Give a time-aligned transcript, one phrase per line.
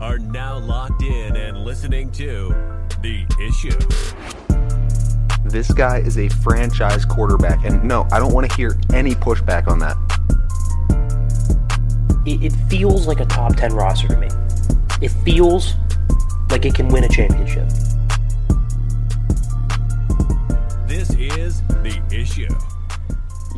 [0.00, 2.54] are now locked in and listening to
[3.00, 3.70] The Issue.
[5.48, 9.68] This guy is a franchise quarterback, and no, I don't want to hear any pushback
[9.68, 9.96] on that.
[12.26, 14.28] It, it feels like a top 10 roster to me.
[15.00, 15.74] It feels
[16.50, 17.68] like it can win a championship.
[20.86, 22.54] This is The Issue.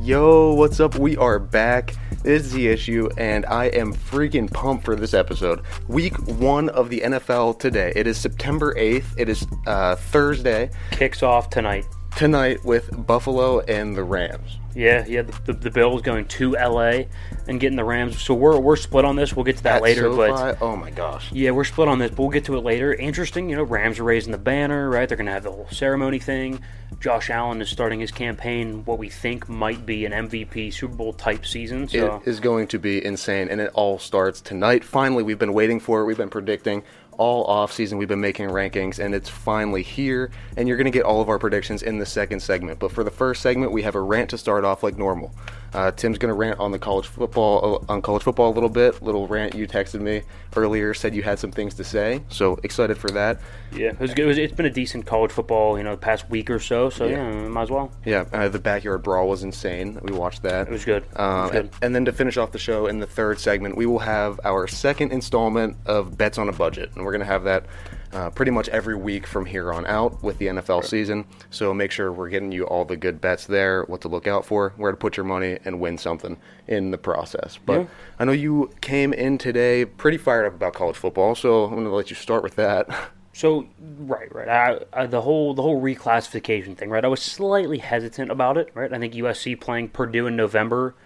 [0.01, 0.97] Yo, what's up?
[0.97, 1.95] We are back.
[2.23, 5.63] This is the issue, and I am freaking pumped for this episode.
[5.87, 7.93] Week one of the NFL today.
[7.95, 9.05] It is September 8th.
[9.17, 10.71] It is uh, Thursday.
[10.91, 11.87] Kicks off tonight.
[12.17, 14.59] Tonight with Buffalo and the Rams.
[14.78, 15.23] Yeah, yeah.
[15.23, 17.02] The, the, the Bills going to LA
[17.48, 18.23] and getting the Rams.
[18.23, 19.34] So we're we're split on this.
[19.34, 20.09] We'll get to that At later.
[20.09, 21.32] But oh my gosh.
[21.32, 22.10] yeah, we're split on this.
[22.10, 22.95] But we'll get to it later.
[22.95, 23.51] Interesting.
[23.51, 24.88] You know, Rams are raising the banner.
[24.88, 25.09] Right.
[25.09, 26.60] They're going to have the whole ceremony thing.
[27.01, 28.84] Josh Allen is starting his campaign.
[28.84, 31.88] What we think might be an MVP Super Bowl type season.
[31.88, 34.85] So It is going to be insane, and it all starts tonight.
[34.85, 36.04] Finally, we've been waiting for it.
[36.04, 36.85] We've been predicting
[37.19, 37.99] all off season.
[37.99, 40.30] We've been making rankings, and it's finally here.
[40.57, 42.79] And you're going to get all of our predictions in the second segment.
[42.79, 45.35] But for the first segment, we have a rant to start off like normal.
[45.74, 48.69] Uh, Tim's going to rant on the college football uh, on college football a little
[48.69, 49.02] bit.
[49.02, 50.23] Little rant you texted me
[50.57, 52.23] earlier said you had some things to say.
[52.30, 53.41] So excited for that.
[53.73, 54.38] yeah, it was good.
[54.38, 55.77] It been a decent college football.
[55.79, 56.91] You know, the past week or so.
[56.91, 57.93] So yeah, might as well.
[58.05, 59.99] Yeah, uh, the backyard brawl was insane.
[60.02, 60.69] We watched that.
[60.69, 61.05] It was good.
[61.05, 61.71] It Um, was good.
[61.82, 64.66] and then to finish off the show in the third segment, we will have our
[64.66, 66.91] second installment of Bets on a Budget.
[66.94, 67.65] And we're going to have that
[68.12, 71.25] uh, pretty much every week from here on out with the NFL season.
[71.50, 74.44] So make sure we're getting you all the good bets there, what to look out
[74.44, 77.59] for, where to put your money, and win something in the process.
[77.64, 77.86] But Yeah.
[78.19, 81.84] I know you came in today pretty fired up about college football, so I'm going
[81.84, 82.88] to let you start with that.
[83.34, 83.69] So
[84.00, 84.48] right, right.
[84.48, 87.04] I, I, the whole the whole reclassification thing, right?
[87.04, 88.92] I was slightly hesitant about it, right?
[88.92, 90.97] I think USC playing Purdue in November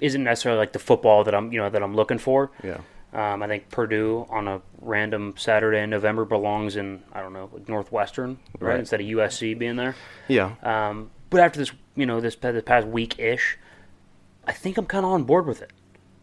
[0.00, 2.50] isn't necessarily like the football that I'm you know that I'm looking for.
[2.64, 2.78] yeah.
[3.12, 7.50] Um, I think Purdue on a random Saturday in November belongs in I don't know
[7.66, 8.70] Northwestern, right?
[8.70, 8.78] Right.
[8.80, 9.94] Instead of USC being there.
[10.28, 10.54] Yeah.
[10.62, 13.58] Um, but after this, you know, this, this past week ish,
[14.46, 15.72] I think I'm kind of on board with it.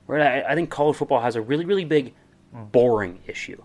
[0.07, 0.21] Right?
[0.21, 2.13] I, I think college football has a really, really big
[2.53, 3.61] boring issue.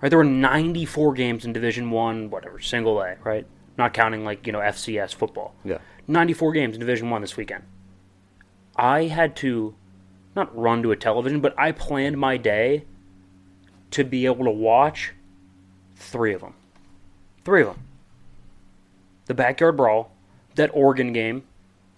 [0.00, 0.08] Right?
[0.08, 3.46] There were 94 games in Division One, whatever, single A, right?
[3.76, 5.54] Not counting like you know FCS football.
[5.64, 5.78] Yeah.
[6.06, 7.64] 94 games in Division One this weekend.
[8.76, 9.74] I had to
[10.36, 12.84] not run to a television, but I planned my day
[13.92, 15.12] to be able to watch
[15.96, 16.54] three of them.
[17.44, 17.80] Three of them.
[19.26, 20.10] The backyard brawl,
[20.56, 21.44] that Oregon game,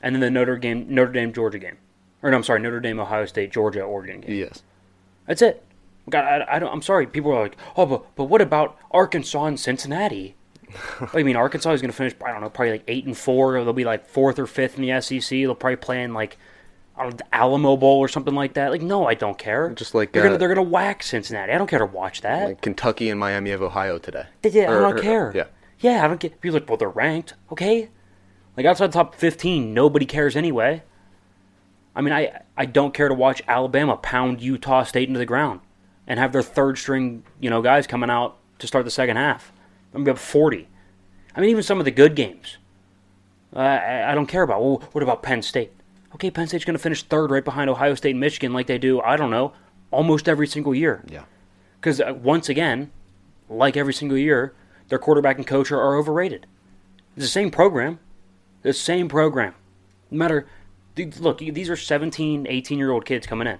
[0.02, 1.78] and then the Notre Dame Notre Dame Georgia game,
[2.22, 4.36] or no, I'm sorry, Notre Dame Ohio State Georgia Oregon game.
[4.36, 4.62] Yes.
[5.26, 5.64] That's it.
[6.08, 6.72] God, I, I don't.
[6.72, 7.06] I'm sorry.
[7.06, 10.36] People are like, oh, but but what about Arkansas and Cincinnati?
[11.12, 12.14] I mean, Arkansas is going to finish.
[12.24, 13.54] I don't know, probably like eight and four.
[13.54, 15.28] They'll be like fourth or fifth in the SEC.
[15.30, 16.36] They'll probably play in like
[16.96, 18.70] I don't know, the Alamo Bowl or something like that.
[18.70, 19.70] Like, no, I don't care.
[19.70, 21.52] Just like, they're uh, gonna they're gonna whack Cincinnati.
[21.52, 22.48] I don't care to watch that.
[22.48, 24.26] Like Kentucky and Miami of Ohio today.
[24.42, 25.32] Yeah, I don't or- care.
[25.34, 25.44] Yeah.
[25.80, 26.40] yeah, I don't get.
[26.40, 27.34] People are like, well, they're ranked.
[27.52, 27.90] Okay,
[28.56, 30.82] like outside the top fifteen, nobody cares anyway.
[31.94, 35.60] I mean, I I don't care to watch Alabama pound Utah State into the ground
[36.06, 39.52] and have their third string, you know, guys coming out to start the second half.
[39.92, 40.68] I'm gonna be up forty.
[41.34, 42.56] I mean, even some of the good games,
[43.54, 44.62] uh, I, I don't care about.
[44.62, 45.72] Well, what about Penn State?
[46.16, 49.00] Okay, Penn State's gonna finish third, right behind Ohio State and Michigan, like they do.
[49.02, 49.52] I don't know,
[49.90, 51.04] almost every single year.
[51.06, 51.24] Yeah.
[51.78, 52.90] Because uh, once again,
[53.50, 54.54] like every single year,
[54.88, 56.46] their quarterback and coach are, are overrated.
[57.16, 57.98] It's the same program.
[58.62, 59.54] The same program.
[60.10, 60.46] No matter,
[61.18, 63.58] look, these are 17, 18 year old kids coming in.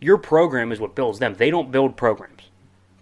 [0.00, 1.34] Your program is what builds them.
[1.34, 2.50] They don't build programs.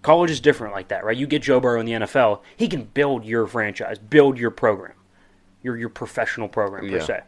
[0.03, 1.17] College is different like that, right?
[1.17, 4.93] You get Joe Burrow in the NFL, he can build your franchise, build your program,
[5.62, 7.05] your your professional program per Yeah.
[7.05, 7.21] se.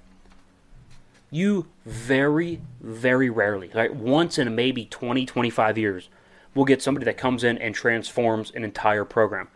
[1.34, 6.10] You very, very rarely, like once in maybe 20, 25 years,
[6.54, 9.48] will get somebody that comes in and transforms an entire program.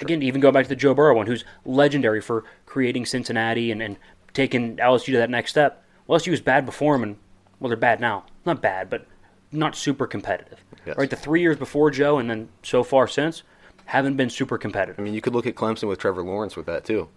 [0.00, 3.82] Again, even go back to the Joe Burrow one, who's legendary for creating Cincinnati and,
[3.82, 3.96] and
[4.32, 5.82] taking LSU to that next step.
[6.06, 7.16] Well, LSU was bad before him, and
[7.58, 8.24] well, they're bad now.
[8.46, 9.04] Not bad, but
[9.50, 10.60] not super competitive.
[10.86, 10.96] Yes.
[10.96, 13.42] Right, the three years before Joe, and then so far since,
[13.86, 15.00] haven't been super competitive.
[15.00, 17.08] I mean, you could look at Clemson with Trevor Lawrence with that too.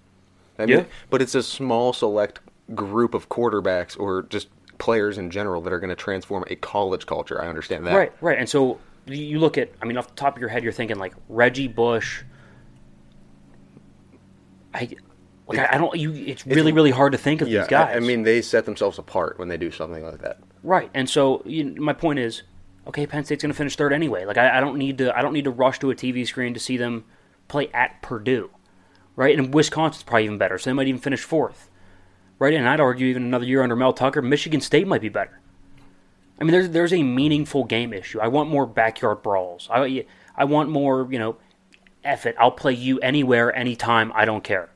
[0.57, 0.85] I mean, Yeah.
[1.11, 2.39] but it's a small select
[2.75, 4.47] group of quarterbacks or just
[4.77, 7.41] players in general that are going to transform a college culture.
[7.41, 7.95] I understand that.
[7.95, 8.37] Right, right.
[8.37, 10.97] And so you- look at, I mean, off the top of your head, you're thinking
[10.97, 12.23] like Reggie Bush.
[14.73, 14.89] I,
[15.47, 15.97] like, I, don't.
[15.97, 17.93] You, it's really, really hard to think of Yeah, these guys.
[17.93, 20.39] I, I mean, they set themselves apart when they do something like that.
[20.63, 22.43] Right, and so you, my point is,
[22.87, 24.25] okay, Penn State's going to finish third anyway.
[24.25, 26.53] Like I, I don't need to, I don't need to rush to a TV screen
[26.53, 27.03] to see them
[27.47, 28.49] play at Purdue,
[29.15, 29.37] right?
[29.37, 31.69] And Wisconsin's probably even better, so they might even finish fourth,
[32.41, 32.55] right?
[32.55, 35.39] And I'd argue even another year under Mel Tucker, Michigan State might be better.
[36.39, 38.19] I mean, there's there's a meaningful game issue.
[38.19, 39.69] I want more backyard brawls.
[39.71, 40.05] I
[40.35, 41.35] I want more, you know,
[42.03, 42.35] F it.
[42.39, 44.11] I'll play you anywhere, anytime.
[44.15, 44.69] I don't care.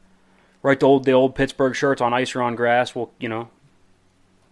[0.62, 0.80] Right?
[0.80, 2.94] The old the old Pittsburgh shirts on ice or on grass.
[2.94, 3.50] Well, you know,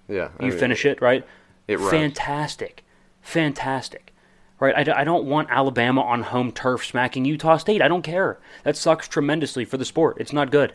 [0.09, 0.30] Yeah.
[0.39, 1.24] I you mean, finish it right.
[1.68, 1.92] It rhymes.
[1.92, 2.83] fantastic,
[3.21, 4.12] fantastic.
[4.59, 4.89] Right?
[4.89, 7.81] I, I don't want Alabama on home turf smacking Utah State.
[7.81, 8.39] I don't care.
[8.63, 10.18] That sucks tremendously for the sport.
[10.19, 10.74] It's not good.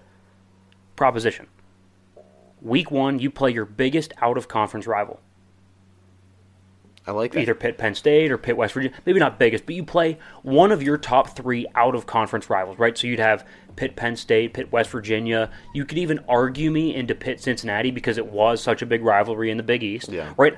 [0.95, 1.49] Proposition.
[2.61, 5.21] Week one, you play your biggest out of conference rival.
[7.07, 7.41] I like that.
[7.41, 8.95] either Pitt Penn State or Pitt West Virginia.
[9.07, 12.79] Maybe not biggest, but you play one of your top three out of conference rivals,
[12.79, 12.99] right?
[12.99, 13.47] So you'd have
[13.77, 15.51] Pitt Penn State, Pitt West Virginia.
[15.73, 19.51] You could even argue me into Pitt Cincinnati because it was such a big rivalry
[19.51, 20.35] in the Big East, Yeah.
[20.37, 20.57] right?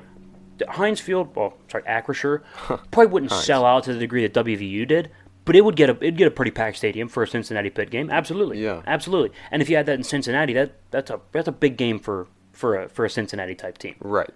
[0.67, 2.41] Heinz Field, well, sorry, Acrisure,
[2.91, 5.09] probably wouldn't sell out to the degree that WVU did,
[5.51, 7.89] but it would get a it'd get a pretty packed stadium for a Cincinnati Pitt
[7.91, 8.09] game.
[8.09, 8.83] Absolutely, Yeah.
[8.87, 9.35] absolutely.
[9.51, 12.27] And if you had that in Cincinnati, that that's a that's a big game for
[12.53, 14.29] for a for a Cincinnati type team Right.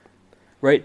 [0.60, 0.84] right?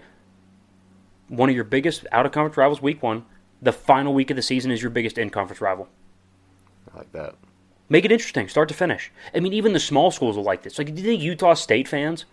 [1.27, 3.25] One of your biggest out of conference rivals, week one.
[3.61, 5.89] The final week of the season is your biggest in conference rival.
[6.93, 7.35] I like that.
[7.89, 9.11] Make it interesting, start to finish.
[9.35, 10.77] I mean, even the small schools will like this.
[10.77, 12.23] Like, do you think Utah State fans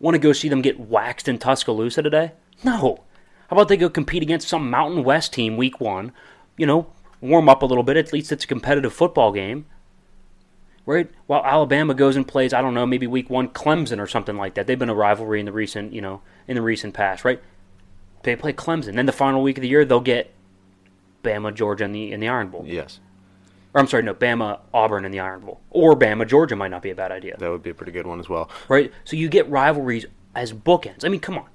[0.00, 2.32] want to go see them get waxed in Tuscaloosa today?
[2.64, 3.04] No.
[3.50, 6.12] How about they go compete against some Mountain West team week one?
[6.56, 6.86] You know,
[7.20, 7.96] warm up a little bit.
[7.96, 9.66] At least it's a competitive football game.
[10.86, 11.10] Right?
[11.26, 14.54] While Alabama goes and plays, I don't know, maybe week one, Clemson or something like
[14.54, 14.66] that.
[14.66, 17.42] They've been a rivalry in the recent, you know, in the recent past, right?
[18.22, 18.94] They play Clemson.
[18.94, 20.32] Then the final week of the year, they'll get
[21.22, 22.64] Bama, Georgia in the in the Iron Bowl.
[22.66, 23.00] Yes.
[23.74, 25.60] Or I'm sorry, no, Bama, Auburn in the Iron Bowl.
[25.70, 27.36] Or Bama, Georgia might not be a bad idea.
[27.36, 28.50] That would be a pretty good one as well.
[28.68, 28.90] Right?
[29.04, 31.04] So you get rivalries as bookends.
[31.04, 31.48] I mean, come on.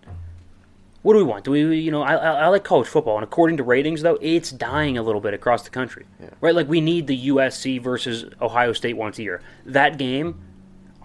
[1.04, 1.44] What do we want?
[1.44, 4.18] Do we, you know, I, I, I like college football, and according to ratings, though,
[4.22, 6.06] it's dying a little bit across the country.
[6.40, 6.56] Right?
[6.56, 9.42] Like, we need the USC versus Ohio State once a year.
[9.66, 10.40] That game,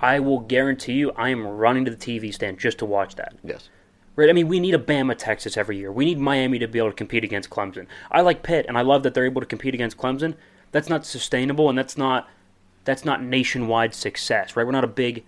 [0.01, 3.35] I will guarantee you, I am running to the TV stand just to watch that.
[3.43, 3.69] Yes.
[4.15, 4.31] Right?
[4.31, 5.91] I mean, we need a Bama, Texas every year.
[5.91, 7.87] We need Miami to be able to compete against Clemson.
[8.11, 10.35] I like Pitt, and I love that they're able to compete against Clemson.
[10.71, 12.29] That's not sustainable, and that's not
[12.85, 14.65] that's not nationwide success, right?
[14.65, 15.25] We're not a big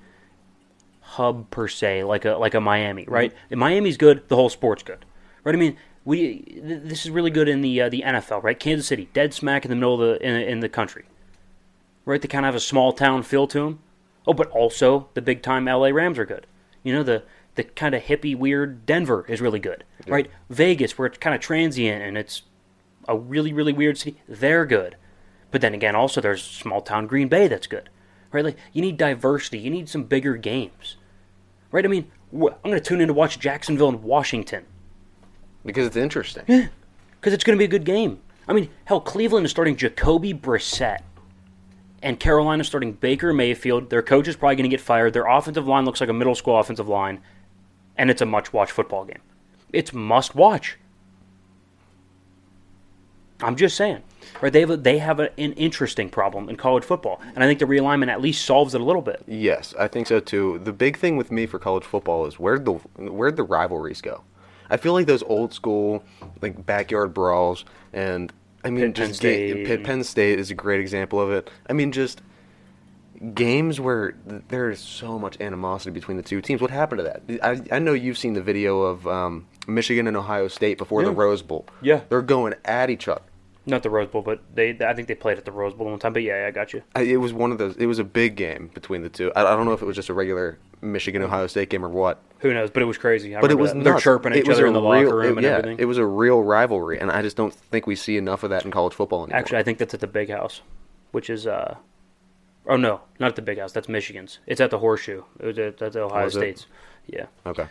[1.10, 3.32] hub per se, like a like a Miami, right?
[3.50, 5.04] If Miami's good, the whole sport's good,
[5.44, 5.54] right?
[5.54, 8.58] I mean, we th- this is really good in the uh, the NFL, right?
[8.58, 11.04] Kansas City, dead smack in the middle of the in, in the country,
[12.04, 12.20] right?
[12.22, 13.80] They kind of have a small town feel to them.
[14.26, 16.46] Oh, but also the big time LA Rams are good.
[16.82, 17.24] You know the
[17.56, 20.30] the kind of hippie weird Denver is really good, right?
[20.48, 22.42] Vegas, where it's kind of transient and it's
[23.08, 24.96] a really really weird city, they're good.
[25.50, 27.90] But then again, also there's small town Green Bay that's good,
[28.32, 28.44] right?
[28.44, 30.96] Like you need diversity, you need some bigger games,
[31.72, 31.84] right?
[31.84, 34.64] I mean, wh- I'm going to tune in to watch Jacksonville and Washington
[35.64, 36.44] Because it's interesting.
[36.46, 36.68] Yeah,
[37.20, 38.20] because it's going to be a good game.
[38.48, 41.02] I mean, hell, Cleveland is starting Jacoby Brissett,
[42.02, 43.90] and Carolina is starting Baker Mayfield.
[43.90, 45.12] Their coach is probably going to get fired.
[45.12, 47.20] Their offensive line looks like a middle school offensive line,
[47.96, 49.20] and it's a much watch football game.
[49.72, 50.78] It's must watch.
[53.42, 54.02] I'm just saying,
[54.40, 54.52] right?
[54.52, 57.58] They have a, they have a, an interesting problem in college football, and I think
[57.58, 59.22] the realignment at least solves it a little bit.
[59.26, 60.60] Yes, I think so too.
[60.62, 64.22] The big thing with me for college football is where'd the where'd the rivalries go?
[64.68, 66.04] I feel like those old school
[66.42, 68.32] like backyard brawls and
[68.64, 69.66] I mean Pitt, Penn just ga- State.
[69.66, 71.50] Pitt Penn State is a great example of it.
[71.68, 72.22] I mean just
[73.34, 74.14] games where
[74.48, 76.60] there is so much animosity between the two teams.
[76.62, 77.44] What happened to that?
[77.44, 81.10] I, I know you've seen the video of um, Michigan and Ohio State before the
[81.10, 81.66] Rose Bowl.
[81.82, 82.00] Yeah.
[82.08, 83.20] they're going at each other.
[83.66, 85.98] Not the Rose Bowl, but they I think they played at the Rose Bowl one
[85.98, 86.12] time.
[86.14, 86.82] But yeah, I got you.
[86.96, 87.76] I, it was one of those.
[87.76, 89.30] It was a big game between the two.
[89.36, 91.90] I, I don't know if it was just a regular Michigan Ohio State game or
[91.90, 92.22] what.
[92.38, 92.70] Who knows?
[92.70, 93.36] But it was crazy.
[93.36, 93.84] I But it was that.
[93.84, 94.02] they're nuts.
[94.02, 95.78] chirping It each was other in the real- locker room it- and yeah, everything.
[95.78, 98.64] It was a real rivalry, and I just don't think we see enough of that
[98.64, 99.38] in college football anymore.
[99.38, 100.62] Actually, I think that's at the Big House,
[101.12, 101.74] which is uh,
[102.66, 103.72] oh no, not at the Big House.
[103.72, 104.38] That's Michigan's.
[104.46, 105.22] It's at the Horseshoe.
[105.38, 106.38] It was at, at the Ohio Was it?
[106.38, 106.66] State's.
[107.06, 107.26] Yeah.
[107.44, 107.66] okay.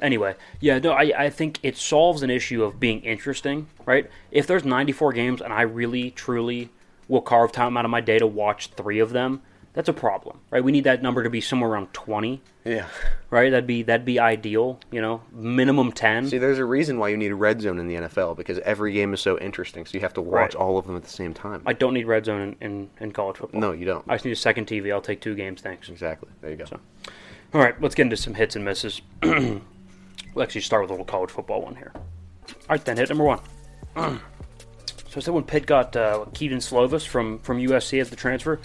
[0.00, 4.08] Anyway, yeah, no, I, I think it solves an issue of being interesting, right?
[4.30, 6.70] If there's 94 games and I really, truly
[7.08, 9.42] will carve time out of my day to watch three of them,
[9.74, 10.62] that's a problem, right?
[10.64, 12.86] We need that number to be somewhere around 20, Yeah.
[13.30, 13.50] right?
[13.50, 16.28] That'd be that'd be ideal, you know, minimum 10.
[16.28, 18.92] See, there's a reason why you need a red zone in the NFL because every
[18.92, 19.84] game is so interesting.
[19.86, 20.62] So you have to watch Right.
[20.62, 21.62] all of them at the same time.
[21.66, 23.60] I don't need red zone in, in, in college football.
[23.60, 24.04] no, you don't.
[24.08, 24.92] I just need a second TV.
[24.92, 25.88] I'll take two games, thanks.
[25.88, 26.28] exactly.
[26.40, 26.64] There you go.
[27.54, 29.00] All right, let's get into some hits and misses.
[30.38, 31.90] we'll actually start with a little college football one here.
[31.94, 32.02] All
[32.70, 33.40] right, then hit number one.
[33.96, 34.20] so
[35.16, 38.60] I said when Pitt got uh, Kedon Slovis from from USC as the transfer,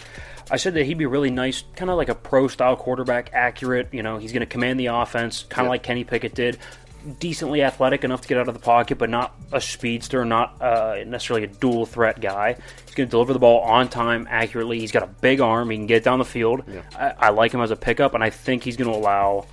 [0.52, 3.90] I said that he'd be really nice, kind of like a pro style quarterback, accurate.
[3.92, 5.72] You know, he's going to command the offense, kind of Yeah.
[5.72, 6.58] like Kenny Pickett did.
[7.20, 11.00] Decently athletic enough to get out of the pocket, but not a speedster, not uh,
[11.06, 12.56] necessarily a dual threat guy.
[12.86, 14.80] He's going to deliver the ball on time, accurately.
[14.80, 15.70] He's got a big arm.
[15.70, 16.64] He can get down the field.
[16.98, 19.48] I, I like him as a pickup, and I think he's going to allow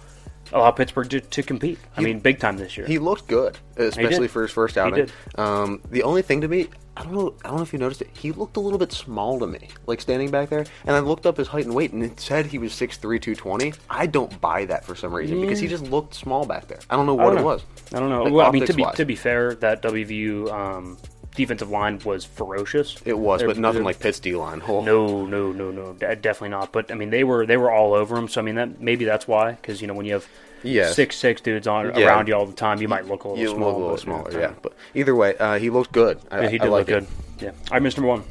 [0.53, 1.79] allow Pittsburgh to, to compete.
[1.97, 2.87] I mean, big time this year.
[2.87, 5.07] He looked good, especially for his first outing.
[5.07, 5.13] did.
[5.37, 8.03] Um, the only thing to me, I don't know, I don't know if you noticed
[8.03, 8.11] it.
[8.13, 10.67] He looked a little bit small to me, like standing back there.
[10.87, 13.73] And I looked up his height and weight, and it said he was 6'3", 220.
[13.89, 16.81] I don't buy that for some reason because he just looked small back there.
[16.91, 17.45] I don't know what don't it know.
[17.45, 17.65] was.
[17.93, 18.25] I don't know.
[18.25, 18.97] Like, well, I mean, to be optics-wise.
[18.97, 20.99] to be fair, that WVU um,
[21.35, 22.97] defensive line was ferocious.
[23.05, 24.63] It was, They're- but nothing like Pitt's D line.
[24.67, 26.73] Oh, No, no, no, no, definitely not.
[26.73, 28.29] But I mean, they were they were all over him.
[28.29, 29.53] So I mean, that maybe that's why.
[29.53, 30.27] Because you know, when you have
[30.63, 30.95] Yes.
[30.95, 32.07] six six dudes on Yeah.
[32.09, 33.69] around you all the time, you might look a little you small.
[33.69, 34.53] look a little smaller, yeah.
[34.61, 36.19] But either way, uh, he looked good.
[36.31, 37.07] I, Yeah, he I did like look it.
[37.39, 37.45] good.
[37.45, 37.51] Yeah.
[37.73, 37.99] All right, Mr.
[37.99, 38.25] Number One.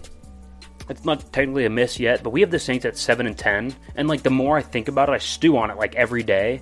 [0.90, 3.76] It's not technically a miss yet, but we have the Saints at seven and ten,
[3.96, 6.62] and like the more I think about it, I stew on it like every day.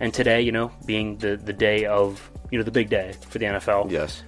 [0.00, 3.38] And today, you know, being the the day of you know the big day for
[3.38, 4.22] the NFL, Yes.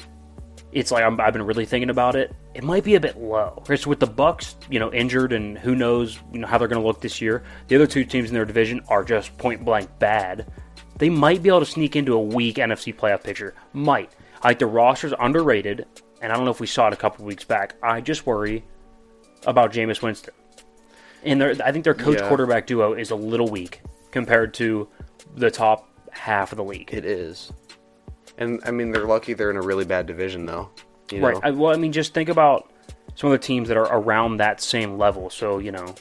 [0.73, 2.35] It's like I'm, I've been really thinking about it.
[2.55, 3.62] It might be a bit low.
[3.69, 6.81] It's with the Bucs, you know, injured, and who knows, you know, how they're going
[6.81, 7.43] to look this year.
[7.69, 10.47] The other two teams in their division are just point blank bad.
[10.99, 13.55] They might be able to sneak into a weak NFC playoff picture.
[13.73, 14.15] Might.
[14.43, 15.87] I think the roster's underrated,
[16.23, 17.75] and I don't know if we saw it a couple weeks back.
[17.83, 18.65] I just worry
[19.47, 20.35] about Jameis Winston.
[21.25, 22.29] And their, I think their coach Yeah.
[22.29, 23.81] quarterback duo is a little weak
[24.12, 24.89] compared to
[25.35, 26.91] the top half of the league.
[26.93, 27.53] It is.
[28.40, 30.70] And I mean, they're lucky they're in a really bad division, though.
[31.12, 31.28] You know?
[31.28, 31.40] Right.
[31.44, 32.73] I, well, I mean, just think about
[33.14, 35.30] some of the teams that are around that same level.
[35.30, 35.94] So you know,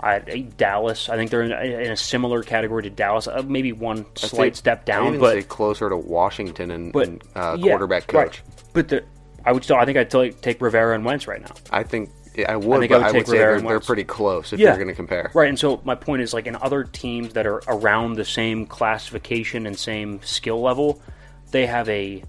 [0.00, 0.18] I,
[0.56, 1.08] Dallas.
[1.08, 3.26] I think they're in, in a similar category to Dallas.
[3.26, 7.56] Uh, maybe one slight step down, but say closer to Washington and, but and, uh,
[7.58, 8.26] yeah, quarterback right.
[8.26, 8.42] coach.
[8.72, 9.04] But the,
[9.44, 9.76] I would still.
[9.76, 11.54] I think I'd take, take Rivera and Wentz right now.
[11.70, 12.10] I think
[12.48, 14.60] I would, think I would I would, take say Rivera they're, they're pretty close if
[14.60, 14.68] Yeah.
[14.68, 15.30] you're going to compare.
[15.34, 15.48] Right.
[15.48, 19.66] And so my point is, like in other teams that are around the same classification
[19.66, 21.02] and same skill level,
[21.50, 22.22] they have a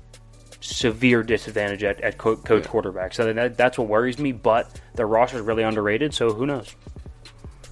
[0.61, 3.13] severe disadvantage at, at co- coach quarterback.
[3.13, 4.31] So that, that's what worries me.
[4.31, 6.13] But their roster is really underrated.
[6.13, 6.75] So who knows?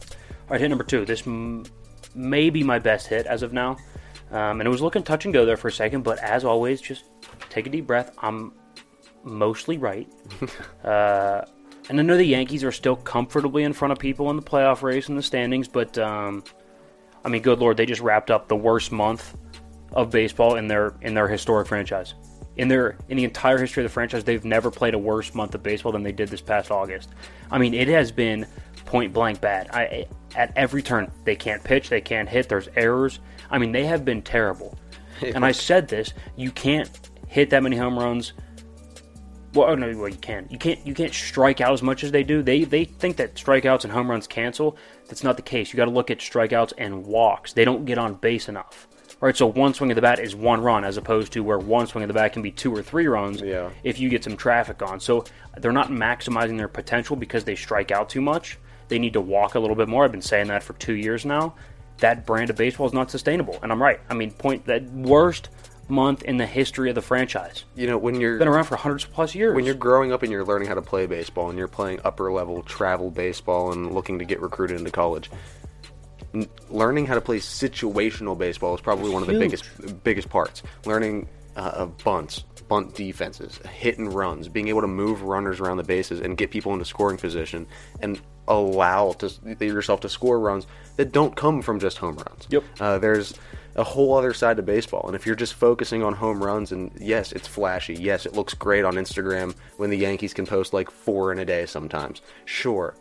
[0.01, 1.05] All right, hit number two.
[1.05, 1.65] This m-
[2.15, 3.77] may be my best hit as of now.
[4.31, 6.81] Um, and it was looking touch and go there for a second, but as always,
[6.81, 7.05] just
[7.49, 8.13] take a deep breath.
[8.19, 8.53] I'm
[9.23, 10.07] mostly right.
[10.83, 11.43] uh,
[11.89, 14.81] and I know the Yankees are still comfortably in front of people in the playoff
[14.81, 16.43] race and the standings, but um,
[17.23, 19.37] I mean, good lord, they just wrapped up the worst month
[19.93, 22.13] of baseball in their in their historic franchise.
[22.57, 25.53] In their in the entire history of the franchise, they've never played a worse month
[25.55, 27.09] of baseball than they did this past August.
[27.51, 28.47] I mean, it has been
[28.85, 29.69] point blank bad.
[29.71, 32.49] I at every turn they can't pitch, they can't hit.
[32.49, 33.19] There's errors.
[33.51, 34.77] I mean, they have been terrible.
[35.21, 36.89] and I said this: you can't
[37.27, 38.33] hit that many home runs.
[39.53, 40.51] Well, oh, no, well, you can't.
[40.51, 40.85] You can't.
[40.85, 42.41] You can't strike out as much as they do.
[42.41, 44.77] They they think that strikeouts and home runs cancel.
[45.07, 45.71] That's not the case.
[45.71, 47.53] You got to look at strikeouts and walks.
[47.53, 48.86] They don't get on base enough.
[49.19, 49.35] Right.
[49.35, 52.03] So one swing of the bat is one run, as opposed to where one swing
[52.03, 53.41] of the bat can be two or three runs.
[53.41, 53.69] Yeah.
[53.83, 55.25] If you get some traffic on, so
[55.57, 58.59] they're not maximizing their potential because they strike out too much.
[58.89, 60.05] They need to walk a little bit more.
[60.05, 61.55] I've been saying that for two years now.
[61.97, 63.99] That brand of baseball is not sustainable, and I'm right.
[64.07, 65.49] I mean, point that worst
[65.89, 67.63] month in the history of the franchise.
[67.75, 69.55] You know, when you're Been around for hundreds plus years.
[69.55, 72.31] when you're growing up and you're learning how to play baseball and you're playing upper
[72.31, 75.31] level travel baseball and looking to get recruited into college
[76.69, 79.63] learning how to play situational baseball is probably one of the biggest
[80.03, 85.21] biggest parts learning uh, of bunts bunt defenses hit and runs being able to move
[85.21, 87.65] runners around the bases and get people into scoring position
[88.01, 88.19] and
[88.49, 89.29] allow to,
[89.59, 90.67] yourself to score runs
[90.97, 92.63] that don't come from just home runs Yep.
[92.79, 93.33] uh, there's
[93.77, 95.05] a whole other side to baseball.
[95.05, 97.93] And if you're just focusing on home runs, and yes, it's flashy.
[97.93, 101.45] Yes, it looks great on Instagram when the Yankees can post like four in a
[101.45, 102.21] day sometimes.
[102.45, 102.95] Sure.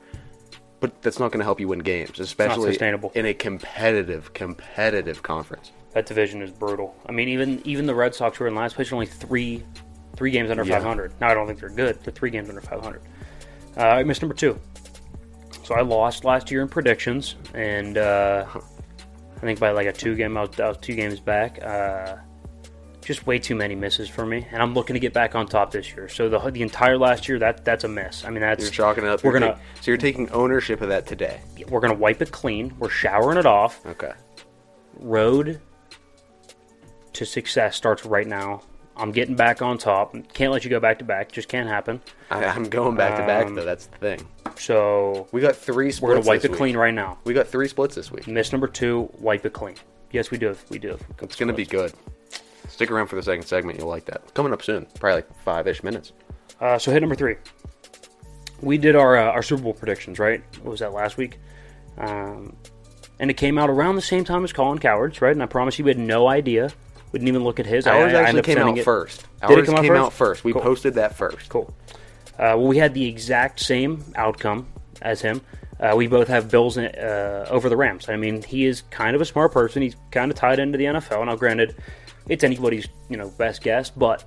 [0.86, 2.78] But that's not going to help you win games, especially
[3.16, 5.72] in a competitive, competitive conference.
[5.94, 6.94] that division is brutal.
[7.06, 9.64] I mean, even even the Red Sox were in last place only three
[10.14, 10.76] three games under Yeah.
[10.76, 11.12] 500.
[11.20, 11.98] Now I don't think they're good.
[12.04, 13.02] They're three games under 500.
[13.76, 14.60] Uh, I missed number two.
[15.64, 20.14] So I lost last year in predictions, and uh, I think by like a two
[20.14, 21.60] game, I was, I was two games back.
[21.62, 22.16] Uh,
[23.06, 25.70] just way too many misses for me, and I'm looking to get back on top
[25.70, 26.08] this year.
[26.08, 28.24] So the the entire last year, that that's a miss.
[28.24, 29.22] I mean, that's You're chalking it up.
[29.22, 31.40] We're gonna take- so you're taking ownership of that today.
[31.68, 32.74] we're gonna wipe it clean.
[32.80, 33.84] We're showering it off.
[33.86, 34.12] Okay.
[34.98, 35.60] road
[37.12, 38.62] to success starts right now.
[38.96, 40.14] I'm getting back on top.
[40.32, 41.30] Can't let you go back to back.
[41.30, 42.00] Just can't happen.
[42.30, 43.64] I, I'm going back to back Um, though.
[43.64, 44.26] That's the thing.
[44.58, 46.00] So We got three splits.
[46.02, 46.58] we're gonna wipe it week.
[46.58, 47.18] clean right now.
[47.24, 48.26] We got three splits this week.
[48.26, 49.76] Miss number two, wipe it clean.
[50.12, 50.46] Yes, we do.
[50.48, 50.88] Have, we do.
[50.92, 51.92] Have It's gonna be good.
[52.68, 53.78] Stick around for the second segment.
[53.78, 54.34] You'll like that.
[54.34, 54.86] Coming up soon.
[54.98, 56.12] Probably like five ish minutes.
[56.60, 57.36] Uh, so hit number three.
[58.60, 60.42] We did our uh, our Super Bowl predictions, right?
[60.62, 61.38] What was that last week?
[61.98, 62.56] Um,
[63.18, 65.32] and it came out around the same time as Colin Cowherd's, right?
[65.32, 66.70] And I promise you, we had no idea.
[67.12, 67.86] We didn't even look at his.
[67.86, 69.26] I- Ours I, I actually came out it- first.
[69.46, 70.02] Did it Ours come out came first?
[70.02, 70.44] out first.
[70.44, 70.62] We Cool.
[70.62, 71.48] posted that first.
[71.48, 71.72] Cool.
[72.38, 74.66] Uh, well, we had the exact same outcome
[75.00, 75.40] as him.
[75.78, 78.08] Uh, we both have Bills uh, over the Rams.
[78.08, 79.82] I mean, he is kind of a smart person.
[79.82, 81.24] He's kind of tied into the NFL.
[81.26, 81.76] Now, granted,
[82.28, 84.24] it's anybody's you know best guess, but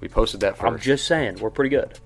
[0.00, 1.98] We posted that for I'm just saying we're pretty good.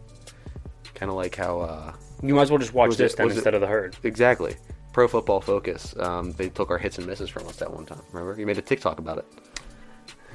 [0.95, 1.93] Kind of like how uh,
[2.23, 3.97] You might as well just watch this it- then was it- instead of the herd.
[4.03, 4.57] exactly
[4.93, 5.95] Pro Football Focus.
[5.99, 8.01] Um, they took our hits and misses from us that one time.
[8.13, 8.39] Remember?
[8.41, 9.27] You made a TikTok about it.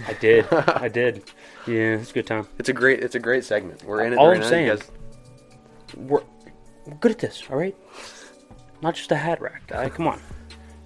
[0.07, 0.45] I did.
[0.51, 1.24] I did.
[1.67, 2.48] Yeah, it's a good time.
[2.60, 3.01] It's a great.
[3.03, 3.83] It's a great segment.
[3.83, 4.50] We're in it All right I'm now.
[4.50, 4.91] saying- guys,
[5.98, 6.22] We're,
[6.86, 7.75] we're good at this, all right?
[8.81, 9.89] Not just a hat rack, guy.
[9.89, 10.19] Come on.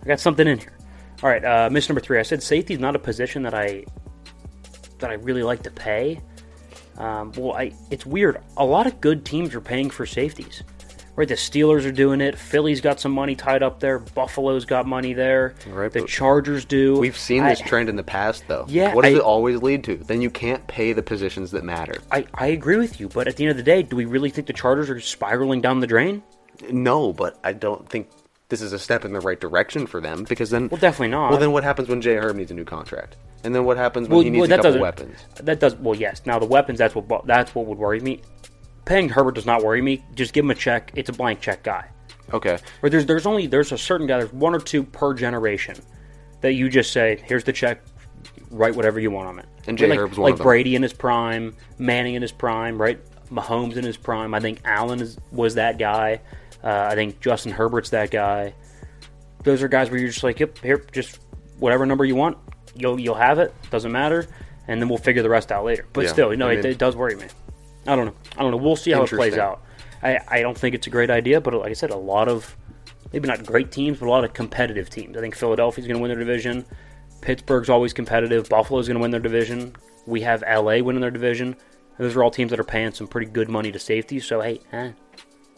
[0.03, 0.74] I got something in here.
[1.24, 2.19] All right, uh, miss number three.
[2.19, 3.86] I said safety is not a position that I
[5.00, 6.21] that I really like to pay.
[6.97, 8.41] Um, well, I it's weird.
[8.57, 10.63] A lot of good teams are paying for safeties.
[11.15, 12.38] Right, the Steelers are doing it.
[12.38, 13.97] Philly's got some money tied up there.
[13.97, 15.55] Buffalo's got money there.
[15.67, 17.00] Right, the Chargers do.
[17.00, 18.65] we've seen I- this trend in the past, though.
[18.67, 19.97] Yeah, What does I- it always lead to?
[19.97, 21.95] Then you can't pay the positions that matter.
[22.12, 24.29] I, I agree with you, but at the end of the day, do we really
[24.29, 26.21] think the Chargers are spiraling down the drain?
[26.69, 28.09] No, but I don't think
[28.50, 30.70] this is a step in the right direction for them because then.
[30.70, 31.32] Well, definitely not.
[31.32, 33.18] Well, then what happens when Jay Herb needs a new contract?
[33.44, 35.18] And then what happens when Well, he needs well, a couple weapons?
[35.36, 36.22] That does well, yes.
[36.25, 38.22] Now the weapons, that's what that's what would worry me.
[38.86, 40.04] Paying Herbert does not worry me.
[40.16, 40.92] Just give him a check.
[40.96, 41.89] It's a blank check guy.
[42.34, 42.58] Okay.
[42.82, 44.20] Or there's there's only there's a certain guy.
[44.20, 45.77] There's one or two per generation
[46.42, 47.82] that you just say, here's the check.
[48.50, 49.46] Write whatever you want on it.
[49.68, 50.46] And Jay like, Herb's one like of them.
[50.46, 53.00] Brady in his prime, Manning in his prime, right?
[53.30, 54.34] Mahomes in his prime.
[54.34, 56.22] I think Allen is, was that guy.
[56.63, 58.53] Uh, I think Justin Herbert's that guy.
[59.43, 61.19] Those are guys where you're just like, yep, here, just
[61.59, 62.37] whatever number you want,
[62.75, 63.53] you'll you'll have it.
[63.69, 64.27] Doesn't matter,
[64.67, 65.85] and then we'll figure the rest out later.
[65.93, 67.27] But Yeah, still, no, I it, mean- it does worry me.
[67.85, 68.15] I don't know.
[68.37, 68.57] I don't know.
[68.57, 69.61] We'll see how it plays out.
[70.03, 72.55] I, I don't think it's a great idea, but like I said, a lot of
[73.13, 75.17] maybe not great teams, but a lot of competitive teams.
[75.17, 76.65] I think Philadelphia's going to win their division.
[77.21, 78.49] Pittsburgh's always competitive.
[78.49, 79.73] Buffalo's going to win their division.
[80.05, 81.55] We have LA winning their division.
[81.97, 84.19] Those are all teams that are paying some pretty good money to safety.
[84.19, 84.91] So hey, eh,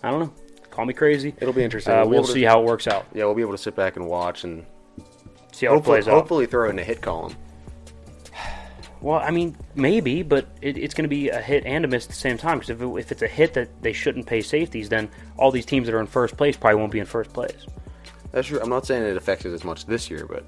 [0.04, 0.34] I don't know.
[0.80, 1.36] Call me crazy.
[1.42, 1.94] It'll be interesting.
[1.94, 3.06] Uh, We'll we'll able to- see how it works out.
[3.14, 4.66] Yeah, we'll be able to sit back and watch and
[5.52, 6.14] See how it hopefully, plays out.
[6.14, 7.36] hopefully throw in a hit column.
[9.02, 12.04] Well, I mean, maybe, but it, it's going to be a hit and a miss
[12.06, 12.60] at the same time.
[12.60, 15.66] Because if, it, if it's a hit that they shouldn't pay safeties, then all these
[15.66, 17.66] teams that are in first place probably won't be in first place.
[18.32, 18.60] That's true.
[18.62, 20.46] I'm not saying it affects it as much this year, but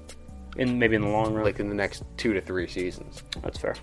[0.56, 3.22] In maybe in the long run, like in the next two to three seasons.
[3.42, 3.74] That's fair.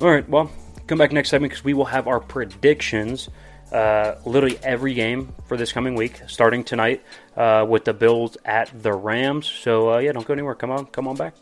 [0.00, 0.50] All right, well,
[0.86, 3.28] come back next segment because we will have our predictions.
[3.72, 7.02] Uh, literally every game for this coming week, starting tonight
[7.36, 9.46] uh, with the Bills at the Rams.
[9.46, 10.54] So uh, yeah, don't go anywhere.
[10.54, 11.34] Come on, come on back.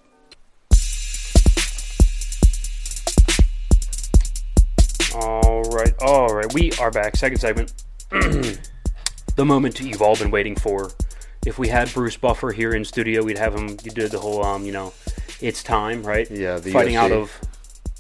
[5.15, 7.17] All right, all right, we are back.
[7.17, 7.73] Second segment.
[8.11, 10.91] the moment you've all been waiting for.
[11.47, 13.71] If we had Bruce Buffer here in studio, we'd have him.
[13.83, 14.93] You did the whole, um, you know,
[15.41, 16.31] it's time, right?
[16.31, 17.33] Yeah, the fighting out of